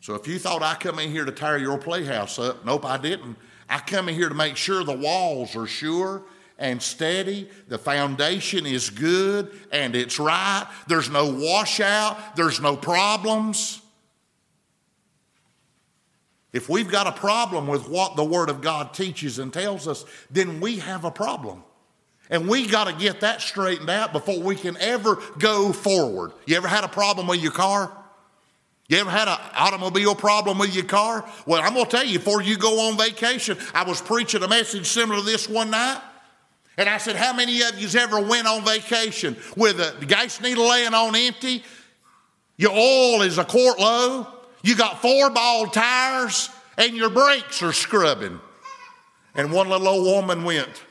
[0.00, 2.96] So if you thought I come in here to tear your playhouse up, nope, I
[2.96, 3.36] didn't.
[3.68, 6.22] I come in here to make sure the walls are sure
[6.62, 7.50] and steady.
[7.68, 10.64] The foundation is good and it's right.
[10.86, 13.82] There's no washout, there's no problems.
[16.52, 20.04] If we've got a problem with what the Word of God teaches and tells us,
[20.30, 21.64] then we have a problem.
[22.30, 26.32] And we got to get that straightened out before we can ever go forward.
[26.46, 27.90] You ever had a problem with your car?
[28.88, 31.28] You ever had an automobile problem with your car?
[31.46, 34.48] Well, I'm going to tell you, before you go on vacation, I was preaching a
[34.48, 36.00] message similar to this one night.
[36.76, 40.68] And I said, How many of yous ever went on vacation with a gas needle
[40.68, 41.62] laying on empty?
[42.56, 44.26] Your oil is a quart low.
[44.62, 48.40] You got four bald tires, and your brakes are scrubbing.
[49.34, 50.84] And one little old woman went.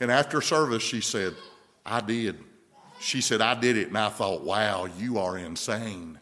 [0.00, 1.34] And after service, she said,
[1.86, 2.38] I did.
[3.00, 3.88] She said, I did it.
[3.88, 6.18] And I thought, wow, you are insane.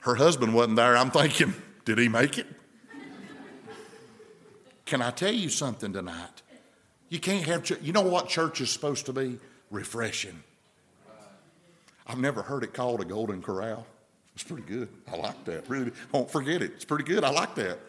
[0.00, 0.96] Her husband wasn't there.
[0.96, 1.54] I'm thinking,
[1.90, 2.46] did he make it?
[4.86, 6.42] Can I tell you something tonight?
[7.08, 7.80] You can't have church.
[7.82, 9.38] You know what church is supposed to be?
[9.72, 10.40] Refreshing.
[12.06, 13.86] I've never heard it called a golden corral.
[14.34, 14.88] It's pretty good.
[15.12, 15.68] I like that.
[15.68, 16.70] Really, won't forget it.
[16.76, 17.24] It's pretty good.
[17.24, 17.80] I like that.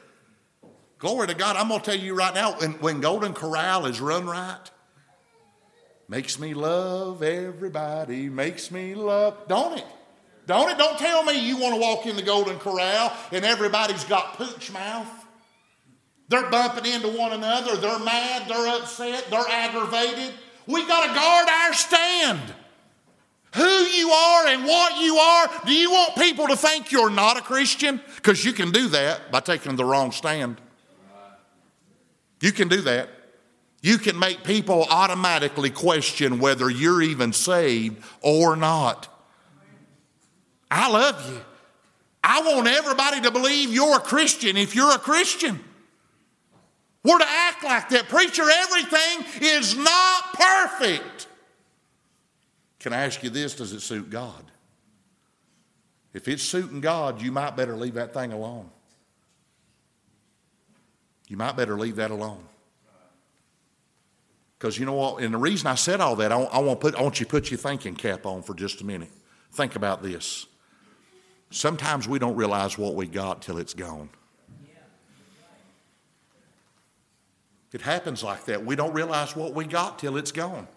[0.98, 1.56] Glory to God.
[1.56, 4.72] I'm going to tell you right now when, when Golden Corral is run right,
[6.08, 9.86] makes me love everybody, makes me love, don't it?
[10.52, 10.78] Don't it?
[10.78, 14.70] Don't tell me you want to walk in the Golden Corral and everybody's got pooch
[14.74, 15.08] mouth.
[16.28, 17.78] They're bumping into one another.
[17.78, 18.50] They're mad.
[18.50, 19.28] They're upset.
[19.30, 20.34] They're aggravated.
[20.68, 22.42] We got to guard our stand.
[23.56, 25.48] Who you are and what you are.
[25.66, 28.02] Do you want people to think you're not a Christian?
[28.18, 30.60] Because you can do that by taking the wrong stand.
[32.42, 33.08] You can do that.
[33.82, 39.08] You can make people automatically question whether you're even saved or not.
[40.72, 41.42] I love you.
[42.24, 45.60] I want everybody to believe you're a Christian if you're a Christian.
[47.04, 48.08] We're to act like that.
[48.08, 51.28] Preacher, everything is not perfect.
[52.80, 53.56] Can I ask you this?
[53.56, 54.46] Does it suit God?
[56.14, 58.70] If it's suiting God, you might better leave that thing alone.
[61.28, 62.44] You might better leave that alone.
[64.58, 65.24] Because you know what?
[65.24, 67.50] And the reason I said all that, I, want put, I want you to put
[67.50, 69.10] your thinking cap on for just a minute.
[69.52, 70.46] Think about this.
[71.52, 74.10] Sometimes we don't realize what we got till it's gone.
[77.74, 78.66] It happens like that.
[78.66, 80.68] We don't realize what we got till it's gone.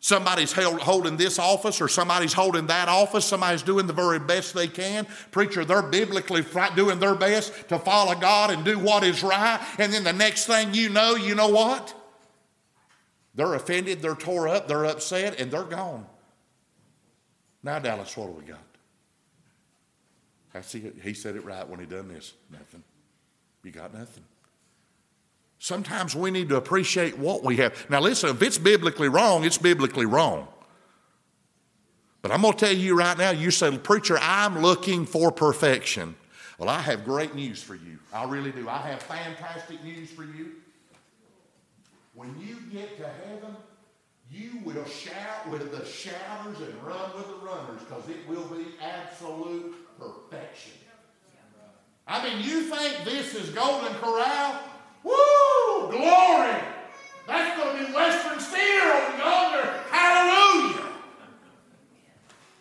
[0.00, 3.24] Somebody's held, holding this office or somebody's holding that office.
[3.24, 5.06] Somebody's doing the very best they can.
[5.32, 6.44] Preacher, they're biblically
[6.76, 9.60] doing their best to follow God and do what is right.
[9.78, 11.94] And then the next thing you know, you know what?
[13.34, 16.06] They're offended, they're tore up, they're upset, and they're gone.
[17.64, 18.67] Now, Dallas, what do we got?
[20.58, 20.90] I see.
[21.02, 22.32] He said it right when he done this.
[22.50, 22.82] Nothing.
[23.62, 24.24] You got nothing.
[25.60, 27.88] Sometimes we need to appreciate what we have.
[27.88, 30.48] Now, listen, if it's biblically wrong, it's biblically wrong.
[32.22, 36.16] But I'm going to tell you right now, you say, Preacher, I'm looking for perfection.
[36.58, 37.98] Well, I have great news for you.
[38.12, 38.68] I really do.
[38.68, 40.54] I have fantastic news for you.
[42.14, 43.54] When you get to heaven,
[44.32, 48.66] you will shout with the shouters and run with the runners because it will be
[48.82, 50.72] absolute perfection.
[52.06, 54.60] I mean, you think this is Golden Corral?
[55.04, 55.90] Woo!
[55.90, 56.56] Glory!
[57.26, 59.74] That's going to be Western Steer over yonder.
[59.90, 60.86] Hallelujah!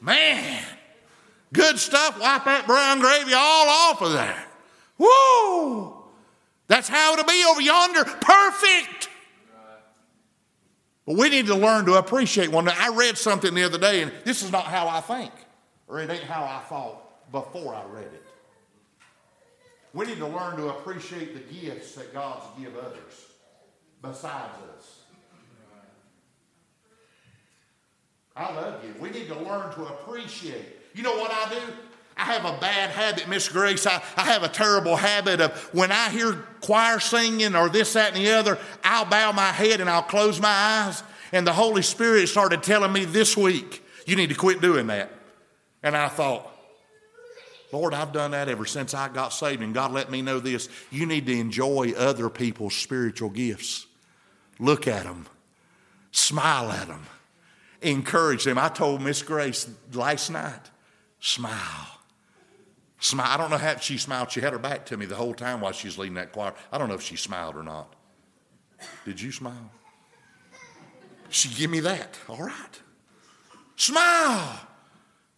[0.01, 0.63] Man,
[1.53, 2.19] good stuff.
[2.19, 4.45] Wipe that brown gravy all off of there.
[4.97, 5.93] Woo!
[6.67, 8.03] That's how it'll be over yonder.
[8.03, 9.09] Perfect.
[11.05, 12.67] But we need to learn to appreciate one.
[12.67, 12.81] another.
[12.81, 15.31] I read something the other day, and this is not how I think,
[15.87, 18.23] or it ain't how I thought before I read it.
[19.93, 23.25] We need to learn to appreciate the gifts that God's give others
[24.01, 25.01] besides us.
[28.35, 28.93] I love you.
[28.99, 30.77] We need to learn to appreciate.
[30.93, 31.61] You know what I do?
[32.15, 33.85] I have a bad habit, Miss Grace.
[33.85, 38.15] I, I have a terrible habit of when I hear choir singing or this, that,
[38.15, 41.03] and the other, I'll bow my head and I'll close my eyes.
[41.31, 45.11] And the Holy Spirit started telling me this week, you need to quit doing that.
[45.83, 46.51] And I thought,
[47.71, 50.69] Lord, I've done that ever since I got saved, and God let me know this.
[50.89, 53.87] You need to enjoy other people's spiritual gifts.
[54.59, 55.27] Look at them,
[56.11, 57.05] smile at them,
[57.81, 58.57] encourage them.
[58.57, 60.71] I told Miss Grace last night,
[61.19, 61.97] smile.
[62.99, 63.27] Smile.
[63.29, 64.31] I don't know how she smiled.
[64.31, 66.53] She had her back to me the whole time while she was leading that choir.
[66.71, 67.93] I don't know if she smiled or not.
[69.05, 69.71] Did you smile?
[71.29, 72.17] She give me that.
[72.27, 72.81] All right.
[73.75, 74.66] Smile.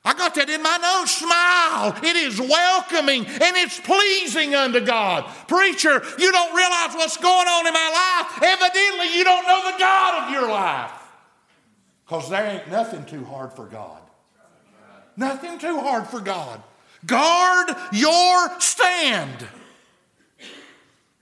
[0.09, 1.21] I got that in my notes.
[1.21, 1.93] Smile.
[2.01, 5.29] It is welcoming and it's pleasing unto God.
[5.47, 8.41] Preacher, you don't realize what's going on in my life.
[8.41, 10.91] Evidently, you don't know the God of your life.
[12.07, 14.01] Because there ain't nothing too hard for God.
[15.15, 16.63] Nothing too hard for God.
[17.05, 19.47] Guard your stand.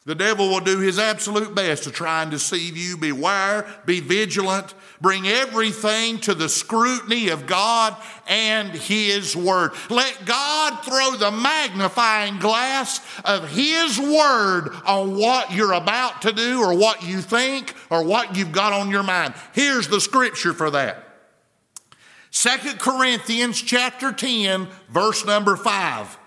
[0.07, 2.95] The devil will do his absolute best to try and deceive you.
[2.95, 7.93] Beware, be vigilant, bring everything to the scrutiny of God
[8.25, 9.73] and His Word.
[9.89, 16.61] Let God throw the magnifying glass of His Word on what you're about to do
[16.61, 19.33] or what you think or what you've got on your mind.
[19.51, 21.03] Here's the scripture for that.
[22.31, 26.17] Second Corinthians chapter 10, verse number 5.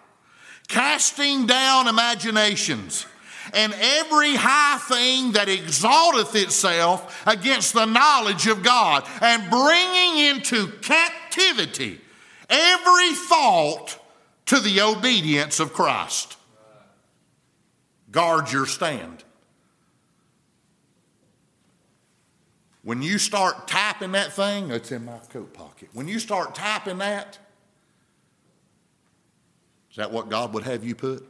[0.69, 3.07] Casting down imaginations
[3.55, 10.69] and every high thing that exalteth itself against the knowledge of God, and bringing into
[10.83, 12.01] captivity
[12.49, 13.99] every thought
[14.47, 16.37] to the obedience of Christ.
[18.11, 19.25] Guard your stand.
[22.83, 25.91] When you start tapping that thing, it's in my coat pocket.
[25.93, 27.39] When you start tapping that,
[29.91, 31.30] is that what God would have you put?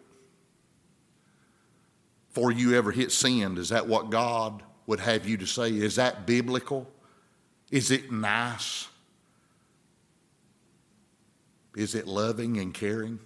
[2.32, 5.70] Before you ever hit sin, is that what God would have you to say?
[5.70, 6.88] Is that biblical?
[7.70, 8.88] Is it nice?
[11.76, 13.18] Is it loving and caring?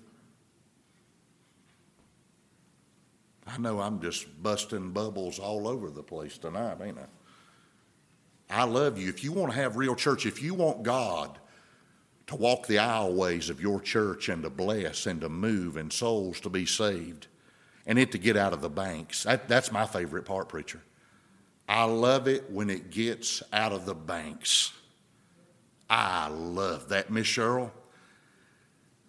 [3.46, 8.62] I know I'm just busting bubbles all over the place tonight, ain't I?
[8.62, 9.08] I love you.
[9.08, 11.38] If you want to have real church, if you want God
[12.26, 16.40] to walk the aisleways of your church and to bless and to move and souls
[16.40, 17.26] to be saved,
[17.86, 19.24] and it to get out of the banks.
[19.24, 20.80] That, that's my favorite part, preacher.
[21.68, 24.72] I love it when it gets out of the banks.
[25.88, 27.70] I love that, Miss Cheryl.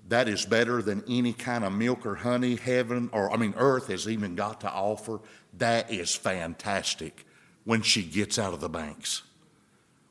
[0.08, 3.88] That is better than any kind of milk or honey heaven or, I mean, earth
[3.88, 5.20] has even got to offer.
[5.58, 7.26] That is fantastic
[7.64, 9.24] when she gets out of the banks.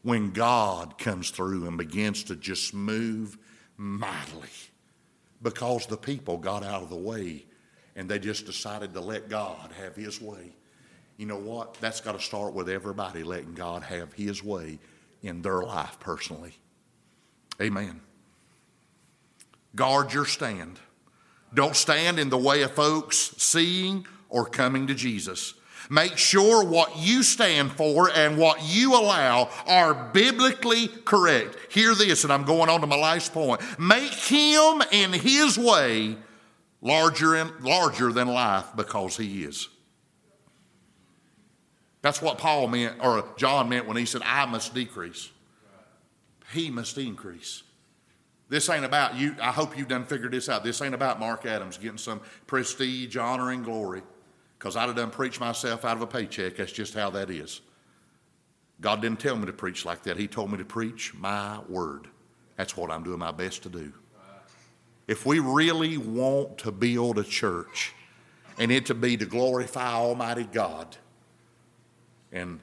[0.02, 3.38] When God comes through and begins to just move
[3.76, 4.48] mightily
[5.40, 7.44] because the people got out of the way
[7.96, 10.52] and they just decided to let God have His way.
[11.16, 11.74] You know what?
[11.74, 14.78] That's got to start with everybody letting God have His way
[15.22, 16.54] in their life personally.
[17.60, 18.00] Amen.
[19.74, 20.78] Guard your stand.
[21.52, 25.54] Don't stand in the way of folks seeing or coming to Jesus.
[25.90, 31.56] Make sure what you stand for and what you allow are biblically correct.
[31.70, 33.60] Hear this, and I'm going on to my last point.
[33.78, 36.16] Make him in his way
[36.84, 39.68] larger, and, larger than life because he is.
[42.02, 45.30] That's what Paul meant, or John meant when he said, I must decrease.
[46.52, 47.62] He must increase.
[48.50, 49.34] This ain't about you.
[49.40, 50.62] I hope you've done figured this out.
[50.62, 54.02] This ain't about Mark Adams getting some prestige, honor, and glory.
[54.58, 56.56] Because I'd have done preach myself out of a paycheck.
[56.56, 57.62] That's just how that is.
[58.82, 60.18] God didn't tell me to preach like that.
[60.18, 62.08] He told me to preach my word.
[62.56, 63.92] That's what I'm doing my best to do.
[65.06, 67.92] If we really want to build a church
[68.58, 70.96] and it to be to glorify Almighty God
[72.32, 72.60] and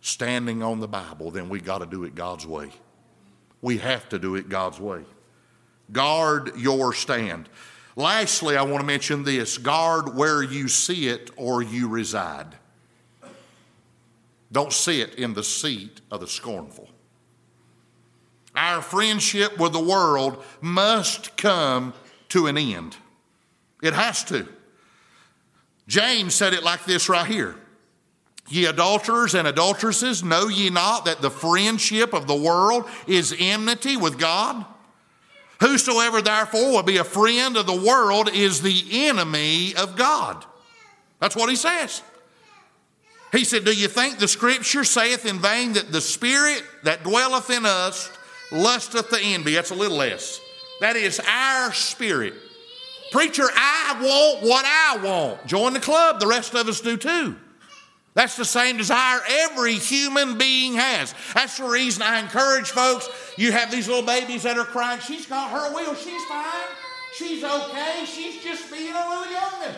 [0.00, 2.70] standing on the Bible, then we got to do it God's way.
[3.62, 5.02] We have to do it God's way.
[5.92, 7.48] Guard your stand.
[7.96, 12.54] Lastly, I want to mention this guard where you sit or you reside.
[14.52, 16.88] Don't sit in the seat of the scornful.
[18.60, 21.94] Our friendship with the world must come
[22.28, 22.94] to an end.
[23.82, 24.46] It has to.
[25.88, 27.56] James said it like this right here
[28.50, 33.96] Ye adulterers and adulteresses, know ye not that the friendship of the world is enmity
[33.96, 34.66] with God?
[35.60, 40.44] Whosoever therefore will be a friend of the world is the enemy of God.
[41.18, 42.02] That's what he says.
[43.32, 47.48] He said, Do you think the scripture saith in vain that the spirit that dwelleth
[47.48, 48.10] in us
[48.52, 49.54] lusteth the envy.
[49.54, 50.40] That's a little less.
[50.80, 52.34] That is our spirit.
[53.12, 55.46] Preacher, I want what I want.
[55.46, 56.20] Join the club.
[56.20, 57.36] The rest of us do too.
[58.14, 61.14] That's the same desire every human being has.
[61.34, 63.08] That's the reason I encourage folks.
[63.36, 65.00] You have these little babies that are crying.
[65.00, 65.94] She's got her will.
[65.94, 66.68] She's fine.
[67.14, 68.04] She's okay.
[68.06, 69.74] She's just being a little youngin'.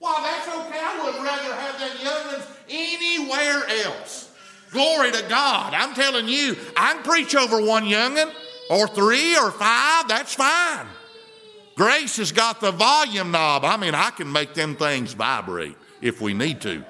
[0.00, 0.80] Well, that's okay.
[0.82, 4.31] I would rather have that youngin' anywhere else.
[4.72, 5.74] Glory to God.
[5.74, 8.32] I'm telling you, I can preach over one youngin'
[8.70, 10.08] or three or five.
[10.08, 10.86] That's fine.
[11.74, 13.64] Grace has got the volume knob.
[13.64, 16.84] I mean, I can make them things vibrate if we need to.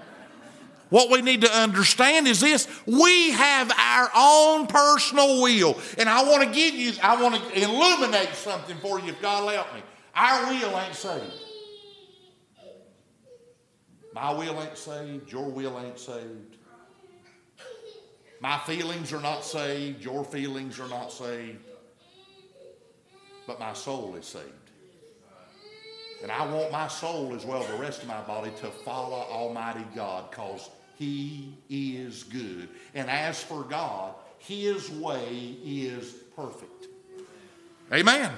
[0.90, 5.78] what we need to understand is this we have our own personal will.
[5.98, 9.44] And I want to give you, I want to illuminate something for you if God
[9.44, 9.82] will help me.
[10.14, 11.24] Our will ain't saved.
[14.14, 15.32] My will ain't saved.
[15.32, 16.51] Your will ain't saved.
[18.42, 20.04] My feelings are not saved.
[20.04, 21.64] Your feelings are not saved.
[23.46, 24.48] But my soul is saved.
[26.24, 29.26] And I want my soul as well, as the rest of my body, to follow
[29.30, 32.68] Almighty God because He is good.
[32.94, 36.88] And as for God, His way is perfect.
[37.92, 38.32] Amen.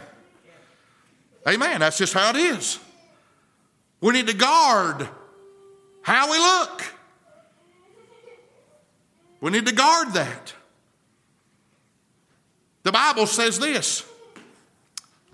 [1.48, 1.80] Amen.
[1.80, 2.78] That's just how it is.
[4.02, 5.08] We need to guard
[6.02, 6.93] how we look.
[9.44, 10.54] We need to guard that.
[12.82, 14.02] The Bible says this.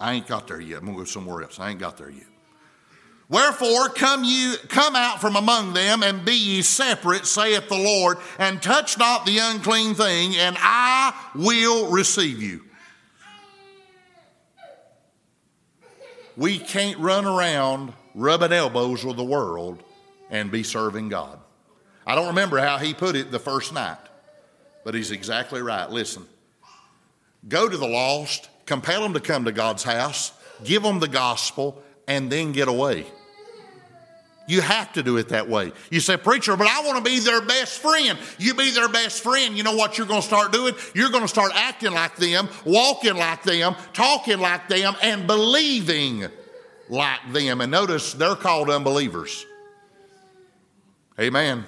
[0.00, 0.80] I ain't got there yet.
[0.80, 1.60] I'm to go somewhere else.
[1.60, 2.26] I ain't got there yet.
[3.28, 8.18] Wherefore come you come out from among them and be ye separate, saith the Lord,
[8.40, 12.64] and touch not the unclean thing, and I will receive you.
[16.36, 19.80] We can't run around rubbing elbows with the world
[20.30, 21.38] and be serving God.
[22.06, 23.98] I don't remember how he put it the first night,
[24.84, 25.88] but he's exactly right.
[25.90, 26.26] Listen,
[27.48, 30.32] go to the lost, compel them to come to God's house,
[30.64, 33.06] give them the gospel, and then get away.
[34.50, 35.70] You have to do it that way.
[35.90, 38.18] You say, Preacher, but I want to be their best friend.
[38.36, 39.56] You be their best friend.
[39.56, 40.74] You know what you're going to start doing?
[40.92, 46.26] You're going to start acting like them, walking like them, talking like them, and believing
[46.88, 47.60] like them.
[47.60, 49.46] And notice they're called unbelievers.
[51.20, 51.64] Amen.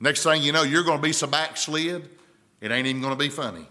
[0.00, 2.08] Next thing you know, you're going to be so backslid,
[2.60, 3.66] it ain't even going to be funny.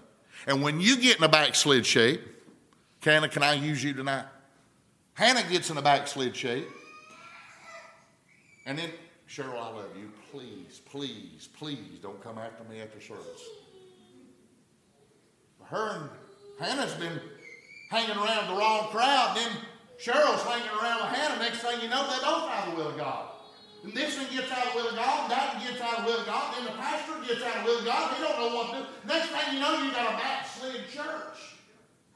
[0.48, 2.22] And when you get in a backslid shape,
[3.02, 4.26] Hannah, can I use you tonight?
[5.14, 6.68] Hannah gets in a backslid shape.
[8.66, 8.90] And then,
[9.30, 10.12] Cheryl, I love you.
[10.32, 13.44] Please, please, please don't come after me after service.
[15.66, 16.10] Her and
[16.60, 17.20] Hannah's been
[17.90, 19.38] hanging around the wrong crowd.
[19.38, 19.52] Then
[20.00, 21.42] Cheryl's hanging around with Hannah.
[21.42, 23.30] Next thing you know, they don't find the will of God.
[23.84, 25.75] And this one gets out of the will of God, and that one gets
[26.46, 28.16] God, then the pastor gets out of will God.
[28.16, 28.86] They don't know what to do.
[29.08, 31.56] Next thing you know, you got a backslid church.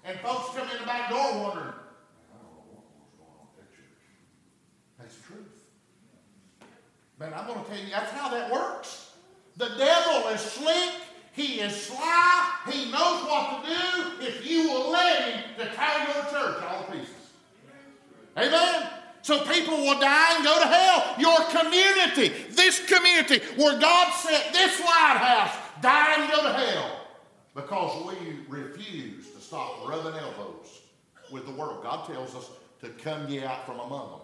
[0.03, 3.67] And folks come in the back door wondering, I don't know what's going on with
[3.67, 3.99] that church.
[4.97, 5.59] That's the truth.
[7.19, 9.11] Man, I'm going to tell you, that's how that works.
[9.57, 10.93] The devil is slick.
[11.34, 12.51] He is sly.
[12.71, 16.84] He knows what to do if you will let him to tear your church all
[16.86, 17.15] to pieces.
[18.38, 18.99] Amen?
[19.30, 21.15] So people will die and go to hell.
[21.19, 27.01] Your community, this community where God set this lighthouse, die and go to hell
[27.53, 30.82] because we refuse to stop rubbing elbows
[31.32, 31.84] with the world.
[31.84, 32.49] God tells us
[32.82, 34.19] to come ye out from among them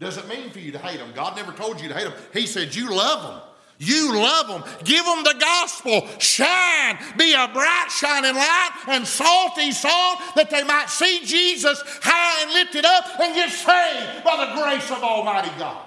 [0.00, 1.12] doesn't mean for you to hate them.
[1.14, 2.14] God never told you to hate them.
[2.32, 3.51] He said you love them.
[3.84, 4.62] You love them.
[4.84, 6.06] Give them the gospel.
[6.20, 6.98] Shine.
[7.18, 12.52] Be a bright, shining light and salty salt that they might see Jesus high and
[12.52, 15.84] lifted up and get saved by the grace of Almighty God.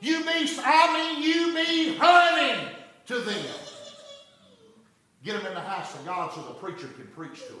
[0.00, 2.66] You be, I mean, you be hunting
[3.08, 3.44] to them.
[5.22, 7.60] Get them in the house of God so the preacher can preach to them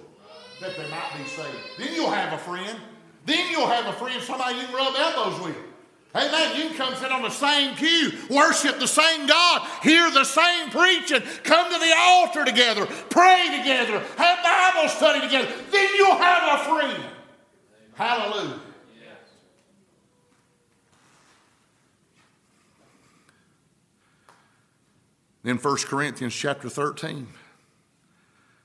[0.62, 1.58] that they might be saved.
[1.78, 2.78] Then you'll have a friend.
[3.26, 5.56] Then you'll have a friend, somebody you can rub elbows with.
[6.16, 6.56] Amen.
[6.56, 11.20] You come sit on the same pew, worship the same God, hear the same preaching,
[11.42, 15.52] come to the altar together, pray together, have Bible study together.
[15.70, 17.04] Then you'll have a friend.
[17.94, 18.60] Hallelujah.
[25.44, 27.28] In 1 Corinthians chapter 13,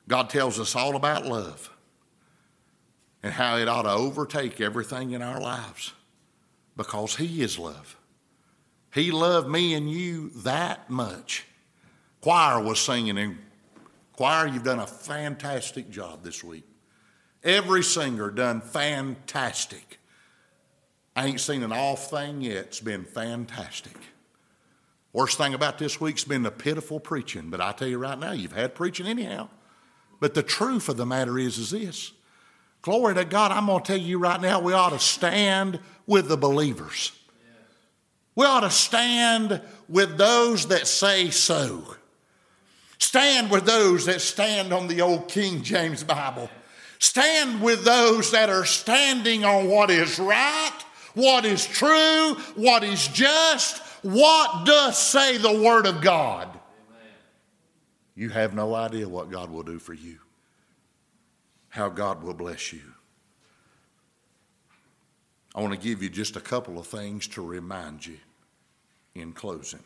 [0.08, 1.70] God tells us all about love
[3.22, 5.93] and how it ought to overtake everything in our lives
[6.84, 7.97] because He is love.
[8.93, 11.45] He loved me and you that much.
[12.21, 13.38] Choir was singing, and
[14.13, 16.65] choir, you've done a fantastic job this week.
[17.43, 19.99] Every singer done fantastic.
[21.15, 22.65] I ain't seen an off thing yet.
[22.65, 23.97] It's been fantastic.
[25.13, 27.49] Worst thing about this week's been the pitiful preaching.
[27.49, 29.49] But I tell you right now, you've had preaching anyhow.
[30.19, 32.13] But the truth of the matter is, is this
[32.82, 33.51] Glory to God.
[33.51, 37.11] I'm going to tell you right now, we ought to stand with the believers.
[38.36, 41.95] We ought to stand with those that say so.
[42.97, 46.49] Stand with those that stand on the old King James Bible.
[46.97, 50.77] Stand with those that are standing on what is right,
[51.13, 56.47] what is true, what is just, what does say the Word of God.
[58.15, 60.19] You have no idea what God will do for you
[61.72, 62.82] how God will bless you.
[65.55, 68.17] I want to give you just a couple of things to remind you
[69.15, 69.84] in closing.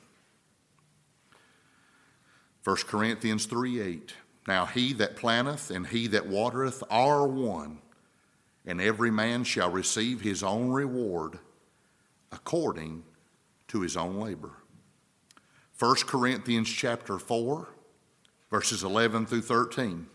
[2.63, 4.13] 1 Corinthians 3 8.
[4.47, 7.79] Now he that planteth and he that watereth are one,
[8.65, 11.39] and every man shall receive his own reward
[12.31, 13.03] according
[13.67, 14.53] to his own labor.
[15.77, 17.67] 1 Corinthians chapter 4,
[18.49, 20.07] verses 11 through 13.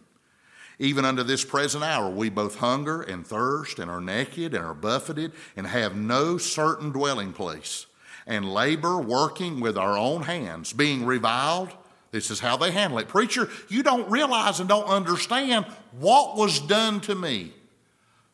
[0.81, 4.73] Even unto this present hour, we both hunger and thirst, and are naked, and are
[4.73, 7.85] buffeted, and have no certain dwelling place,
[8.27, 11.69] and labor working with our own hands, being reviled.
[12.13, 13.09] This is how they handle it.
[13.09, 15.67] Preacher, you don't realize and don't understand
[15.99, 17.53] what was done to me.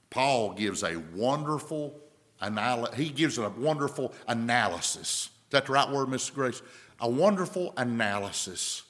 [0.08, 1.98] Paul gives a wonderful
[2.40, 2.96] analysis.
[2.96, 5.30] He gives a wonderful analysis.
[5.30, 6.32] Is that the right word, Mr.
[6.32, 6.62] Grace?
[7.00, 8.84] A wonderful analysis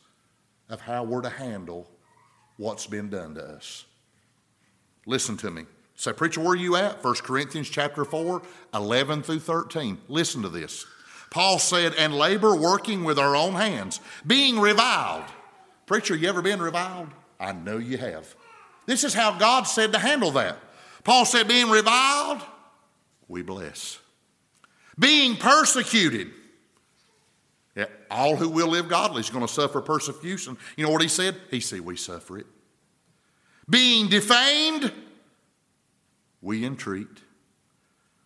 [0.69, 1.89] of how we're to handle
[2.57, 3.85] what's been done to us.
[5.07, 5.65] Listen to me.
[5.95, 7.03] Say, preacher, where are you at?
[7.03, 8.43] 1 Corinthians chapter 4,
[8.75, 9.99] 11 through 13.
[10.09, 10.85] Listen to this.
[11.31, 15.25] Paul said, and labor working with our own hands, being reviled.
[15.87, 17.09] Preacher, you ever been reviled?
[17.41, 18.35] I know you have.
[18.87, 20.59] This is how God said to handle that.
[21.03, 22.43] Paul said, being reviled,
[23.29, 23.99] we bless.
[24.99, 26.31] Being persecuted,
[28.11, 30.57] all who will live godly is going to suffer persecution.
[30.77, 31.37] You know what he said?
[31.51, 32.47] He said, We suffer it.
[33.69, 34.93] Being defamed,
[36.41, 37.07] we entreat.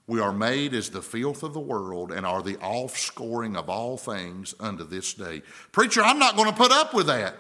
[0.07, 3.97] We are made as the filth of the world and are the offscoring of all
[3.97, 5.43] things unto this day.
[5.71, 7.37] Preacher, I'm not going to put up with that.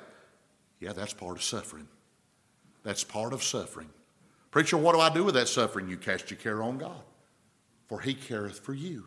[0.78, 1.88] Yeah, that's part of suffering.
[2.84, 3.90] That's part of suffering.
[4.52, 5.88] Preacher, what do I do with that suffering?
[5.88, 7.02] You cast your care on God,
[7.88, 9.06] for he careth for you.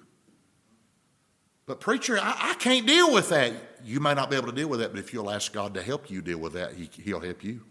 [1.66, 3.54] But, preacher, I, I, can't deal with that.
[3.86, 5.82] You may not be able to deal with that, but if you'll ask God to
[5.82, 7.62] help you deal with that, he, He'll help you.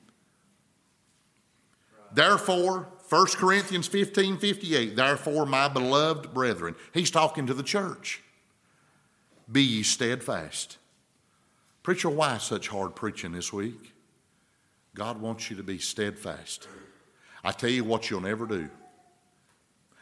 [2.14, 8.22] Therefore, 1 Corinthians 15 58, therefore, my beloved brethren, he's talking to the church,
[9.50, 10.78] be ye steadfast.
[11.82, 13.92] Preacher, why such hard preaching this week?
[14.94, 16.68] God wants you to be steadfast.
[17.42, 18.68] I tell you what you'll never do.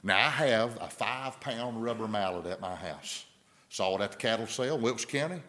[0.02, 3.24] Now, I have a five pound rubber mallet at my house.
[3.70, 5.40] Saw it at the cattle sale, Wilkes County.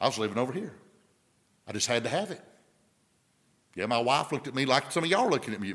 [0.00, 0.72] I was living over here.
[1.66, 2.40] I just had to have it.
[3.74, 5.74] Yeah, my wife looked at me like some of y'all looking at me.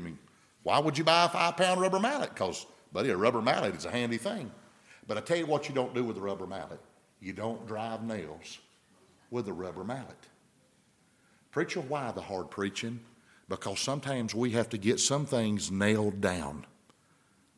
[0.62, 2.30] Why would you buy a five pound rubber mallet?
[2.30, 4.50] Because, buddy, a rubber mallet is a handy thing.
[5.06, 6.80] But I tell you what you don't do with a rubber mallet.
[7.20, 8.58] You don't drive nails
[9.30, 10.28] with a rubber mallet.
[11.50, 12.98] Preacher, why the hard preaching?
[13.48, 16.64] Because sometimes we have to get some things nailed down.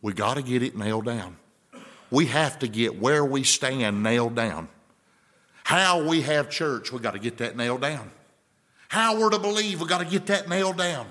[0.03, 1.37] We got to get it nailed down
[2.15, 4.69] we have to get where we stand nailed down.
[5.65, 8.09] How we have church, we got to get that nailed down.
[8.89, 11.09] How we're to believe, we got to get that nailed down.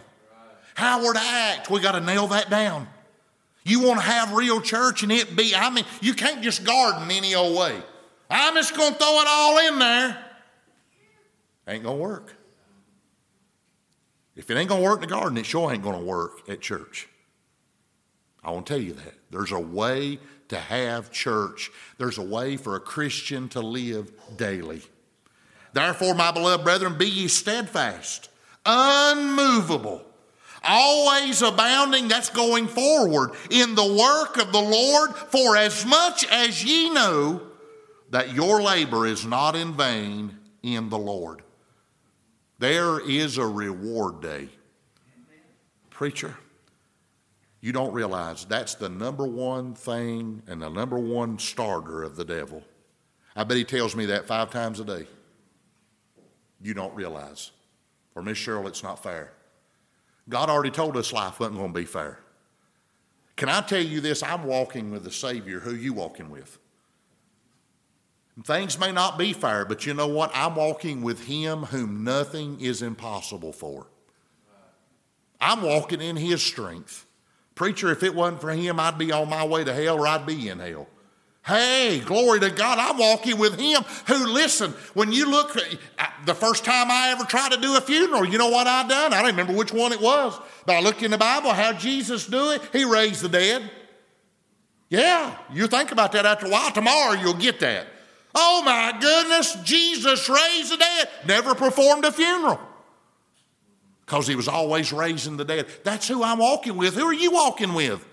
[0.75, 2.87] How we're to act, we got to nail that down.
[3.65, 7.11] You want to have real church and it be, I mean, you can't just garden
[7.11, 7.81] any old way.
[8.29, 10.25] I'm just going to throw it all in there.
[11.67, 12.33] Ain't going to work.
[14.37, 16.47] If it ain't going to work in the garden, it sure ain't going to work
[16.47, 17.09] at church.
[18.41, 19.15] I want to tell you that.
[19.31, 20.19] There's a way
[20.53, 21.71] to have church.
[21.97, 24.81] There's a way for a Christian to live daily.
[25.73, 28.29] Therefore, my beloved brethren, be ye steadfast,
[28.65, 30.05] unmovable,
[30.63, 36.63] always abounding, that's going forward in the work of the Lord, for as much as
[36.63, 37.41] ye know
[38.11, 41.41] that your labor is not in vain in the Lord.
[42.59, 44.49] There is a reward day.
[45.89, 46.35] Preacher,
[47.63, 52.25] you don't realize that's the number one thing and the number one starter of the
[52.25, 52.61] devil.
[53.37, 55.07] I bet he tells me that five times a day.
[56.61, 57.51] You don't realize.
[58.13, 59.31] For Miss Cheryl, it's not fair.
[60.27, 62.19] God already told us life wasn't going to be fair.
[63.37, 64.21] Can I tell you this?
[64.23, 65.61] I'm walking with the Savior.
[65.61, 66.59] Who you walking with?
[68.43, 70.31] Things may not be fair, but you know what?
[70.33, 73.87] I'm walking with Him whom nothing is impossible for.
[75.39, 77.05] I'm walking in His strength.
[77.55, 80.25] Preacher, if it wasn't for him, I'd be on my way to hell or I'd
[80.25, 80.87] be in hell.
[81.45, 82.79] Hey, glory to God.
[82.79, 85.53] I'm walking with him who, listen, when you look,
[86.25, 89.13] the first time I ever tried to do a funeral, you know what I done?
[89.13, 92.25] I don't remember which one it was, but I looked in the Bible how Jesus
[92.27, 92.61] do it.
[92.71, 93.69] He raised the dead.
[94.89, 96.71] Yeah, you think about that after a while.
[96.71, 97.87] Tomorrow you'll get that.
[98.33, 101.09] Oh my goodness, Jesus raised the dead.
[101.27, 102.59] Never performed a funeral
[104.05, 105.67] because he was always raising the dead.
[105.83, 106.95] That's who I'm walking with.
[106.95, 108.05] Who are you walking with?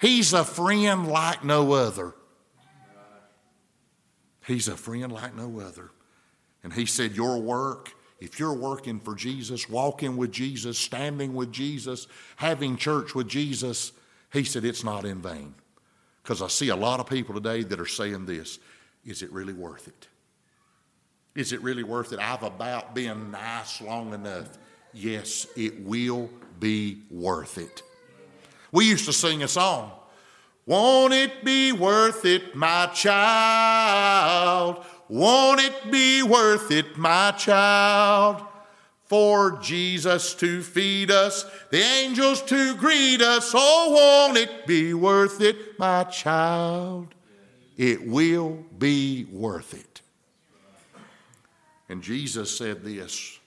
[0.00, 2.14] He's a friend like no other.
[4.46, 5.90] He's a friend like no other.
[6.62, 11.50] And he said, Your work, if you're working for Jesus, walking with Jesus, standing with
[11.50, 12.06] Jesus,
[12.36, 13.92] having church with Jesus,
[14.32, 15.54] he said, It's not in vain.
[16.22, 18.58] Because I see a lot of people today that are saying this
[19.04, 20.08] Is it really worth it?
[21.34, 22.18] Is it really worth it?
[22.18, 24.56] I've about been nice long enough.
[24.98, 27.82] Yes, it will be worth it.
[28.72, 29.92] We used to sing a song.
[30.64, 34.82] Won't it be worth it, my child?
[35.10, 38.42] Won't it be worth it, my child?
[39.04, 43.52] For Jesus to feed us, the angels to greet us.
[43.54, 43.92] Oh,
[44.26, 47.14] won't it be worth it, my child?
[47.76, 50.00] It will be worth it.
[51.90, 53.38] And Jesus said this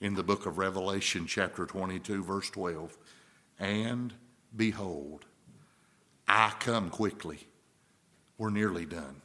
[0.00, 2.96] in the book of Revelation, chapter 22, verse 12
[3.58, 4.14] And
[4.56, 5.26] behold,
[6.26, 7.46] I come quickly.
[8.38, 9.20] We're nearly done.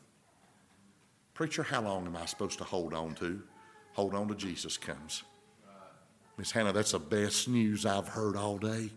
[1.34, 3.41] Preacher, how long am I supposed to hold on to?
[3.93, 5.23] Hold on to Jesus comes.
[6.38, 8.89] Miss Hannah, that's the best news I've heard all day.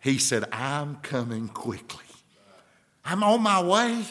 [0.00, 2.04] He said, I'm coming quickly.
[3.04, 4.04] I'm on my way.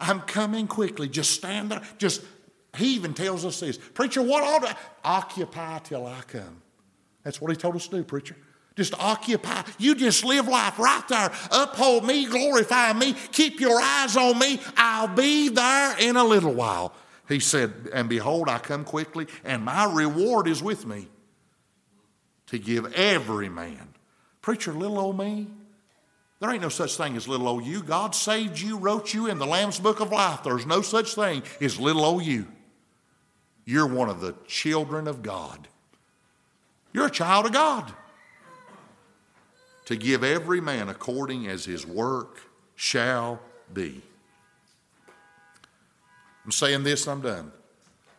[0.00, 1.08] I'm coming quickly.
[1.08, 1.82] Just stand there.
[1.98, 2.22] Just,
[2.76, 3.78] he even tells us this.
[3.78, 6.62] Preacher, what ought to occupy till I come?
[7.24, 8.36] That's what he told us to do, preacher.
[8.76, 9.62] Just occupy.
[9.78, 11.32] You just live life right there.
[11.50, 14.60] Uphold me, glorify me, keep your eyes on me.
[14.76, 16.94] I'll be there in a little while.
[17.28, 21.08] He said, And behold, I come quickly, and my reward is with me
[22.46, 23.94] to give every man.
[24.40, 25.48] Preacher, little old me,
[26.40, 27.82] there ain't no such thing as little old you.
[27.82, 30.44] God saved you, wrote you in the Lamb's Book of Life.
[30.44, 32.46] There's no such thing as little old you.
[33.68, 35.68] You're one of the children of God.
[36.94, 37.92] You're a child of God.
[39.84, 42.40] To give every man according as his work
[42.76, 43.40] shall
[43.74, 44.00] be.
[46.46, 47.52] I'm saying this, I'm done.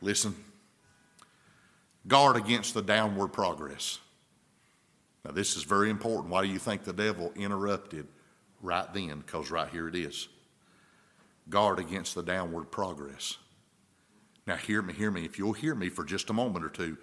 [0.03, 0.35] Listen.
[2.07, 3.97] Guard against the downward progress.
[5.25, 6.29] Now, this is very important.
[6.29, 8.05] Why do you think the devil interrupted
[8.61, 9.23] right then?
[9.25, 10.27] Because right here it is.
[11.49, 13.39] Guard against the downward progress.
[14.49, 15.25] Now, hear me, hear me.
[15.25, 16.97] If you'll hear me for just a moment or two,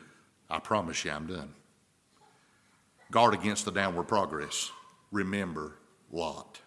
[0.51, 1.55] I promise you I'm done.
[3.13, 4.73] Guard against the downward progress.
[5.13, 5.77] Remember
[6.11, 6.61] Lot.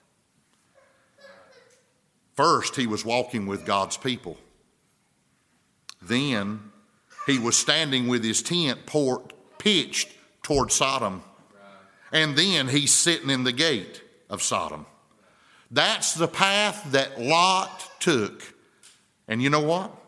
[2.34, 4.38] First, he was walking with God's people.
[6.02, 6.72] Then,
[7.26, 10.08] he was standing with his tent port, pitched
[10.44, 11.24] toward Sodom
[12.14, 14.86] and then he's sitting in the gate of Sodom.
[15.70, 18.56] That's the path that Lot took.
[19.28, 19.99] And you know what?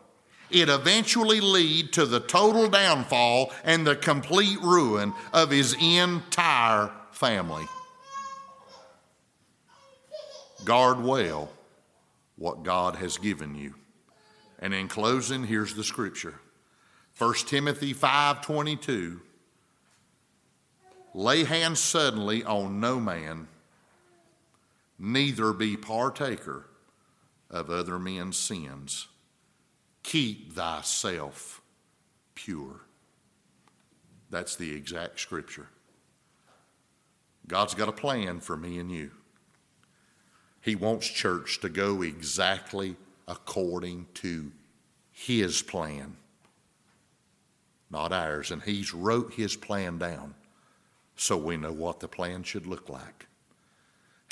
[0.52, 7.66] It eventually lead to the total downfall and the complete ruin of his entire family.
[10.64, 11.50] Guard well
[12.36, 13.74] what God has given you.
[14.58, 16.34] And in closing, here's the scripture.
[17.18, 19.20] 1 Timothy 5:22
[21.14, 23.48] Lay hands suddenly on no man,
[24.98, 26.66] neither be partaker
[27.50, 29.08] of other men's sins.
[30.02, 31.60] Keep thyself
[32.34, 32.80] pure.
[34.30, 35.68] That's the exact scripture.
[37.46, 39.10] God's got a plan for me and you.
[40.60, 42.96] He wants church to go exactly
[43.26, 44.52] according to
[45.10, 46.16] His plan,
[47.90, 48.50] not ours.
[48.50, 50.34] And He's wrote His plan down
[51.16, 53.26] so we know what the plan should look like.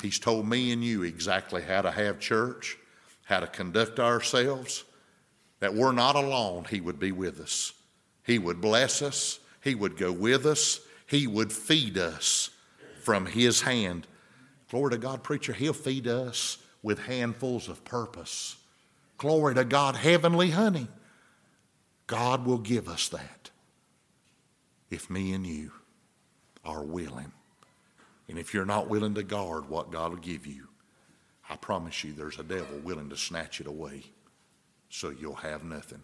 [0.01, 2.77] He's told me and you exactly how to have church,
[3.25, 4.83] how to conduct ourselves,
[5.61, 6.65] that we're not alone.
[6.69, 7.71] He would be with us.
[8.25, 9.39] He would bless us.
[9.63, 10.81] He would go with us.
[11.05, 12.49] He would feed us
[13.03, 14.07] from His hand.
[14.69, 18.57] Glory to God, preacher, He'll feed us with handfuls of purpose.
[19.17, 20.87] Glory to God, heavenly honey.
[22.07, 23.51] God will give us that
[24.89, 25.71] if me and you
[26.65, 27.31] are willing.
[28.27, 30.67] And if you're not willing to guard what God will give you,
[31.49, 34.03] I promise you there's a devil willing to snatch it away
[34.91, 36.01] so you'll have nothing.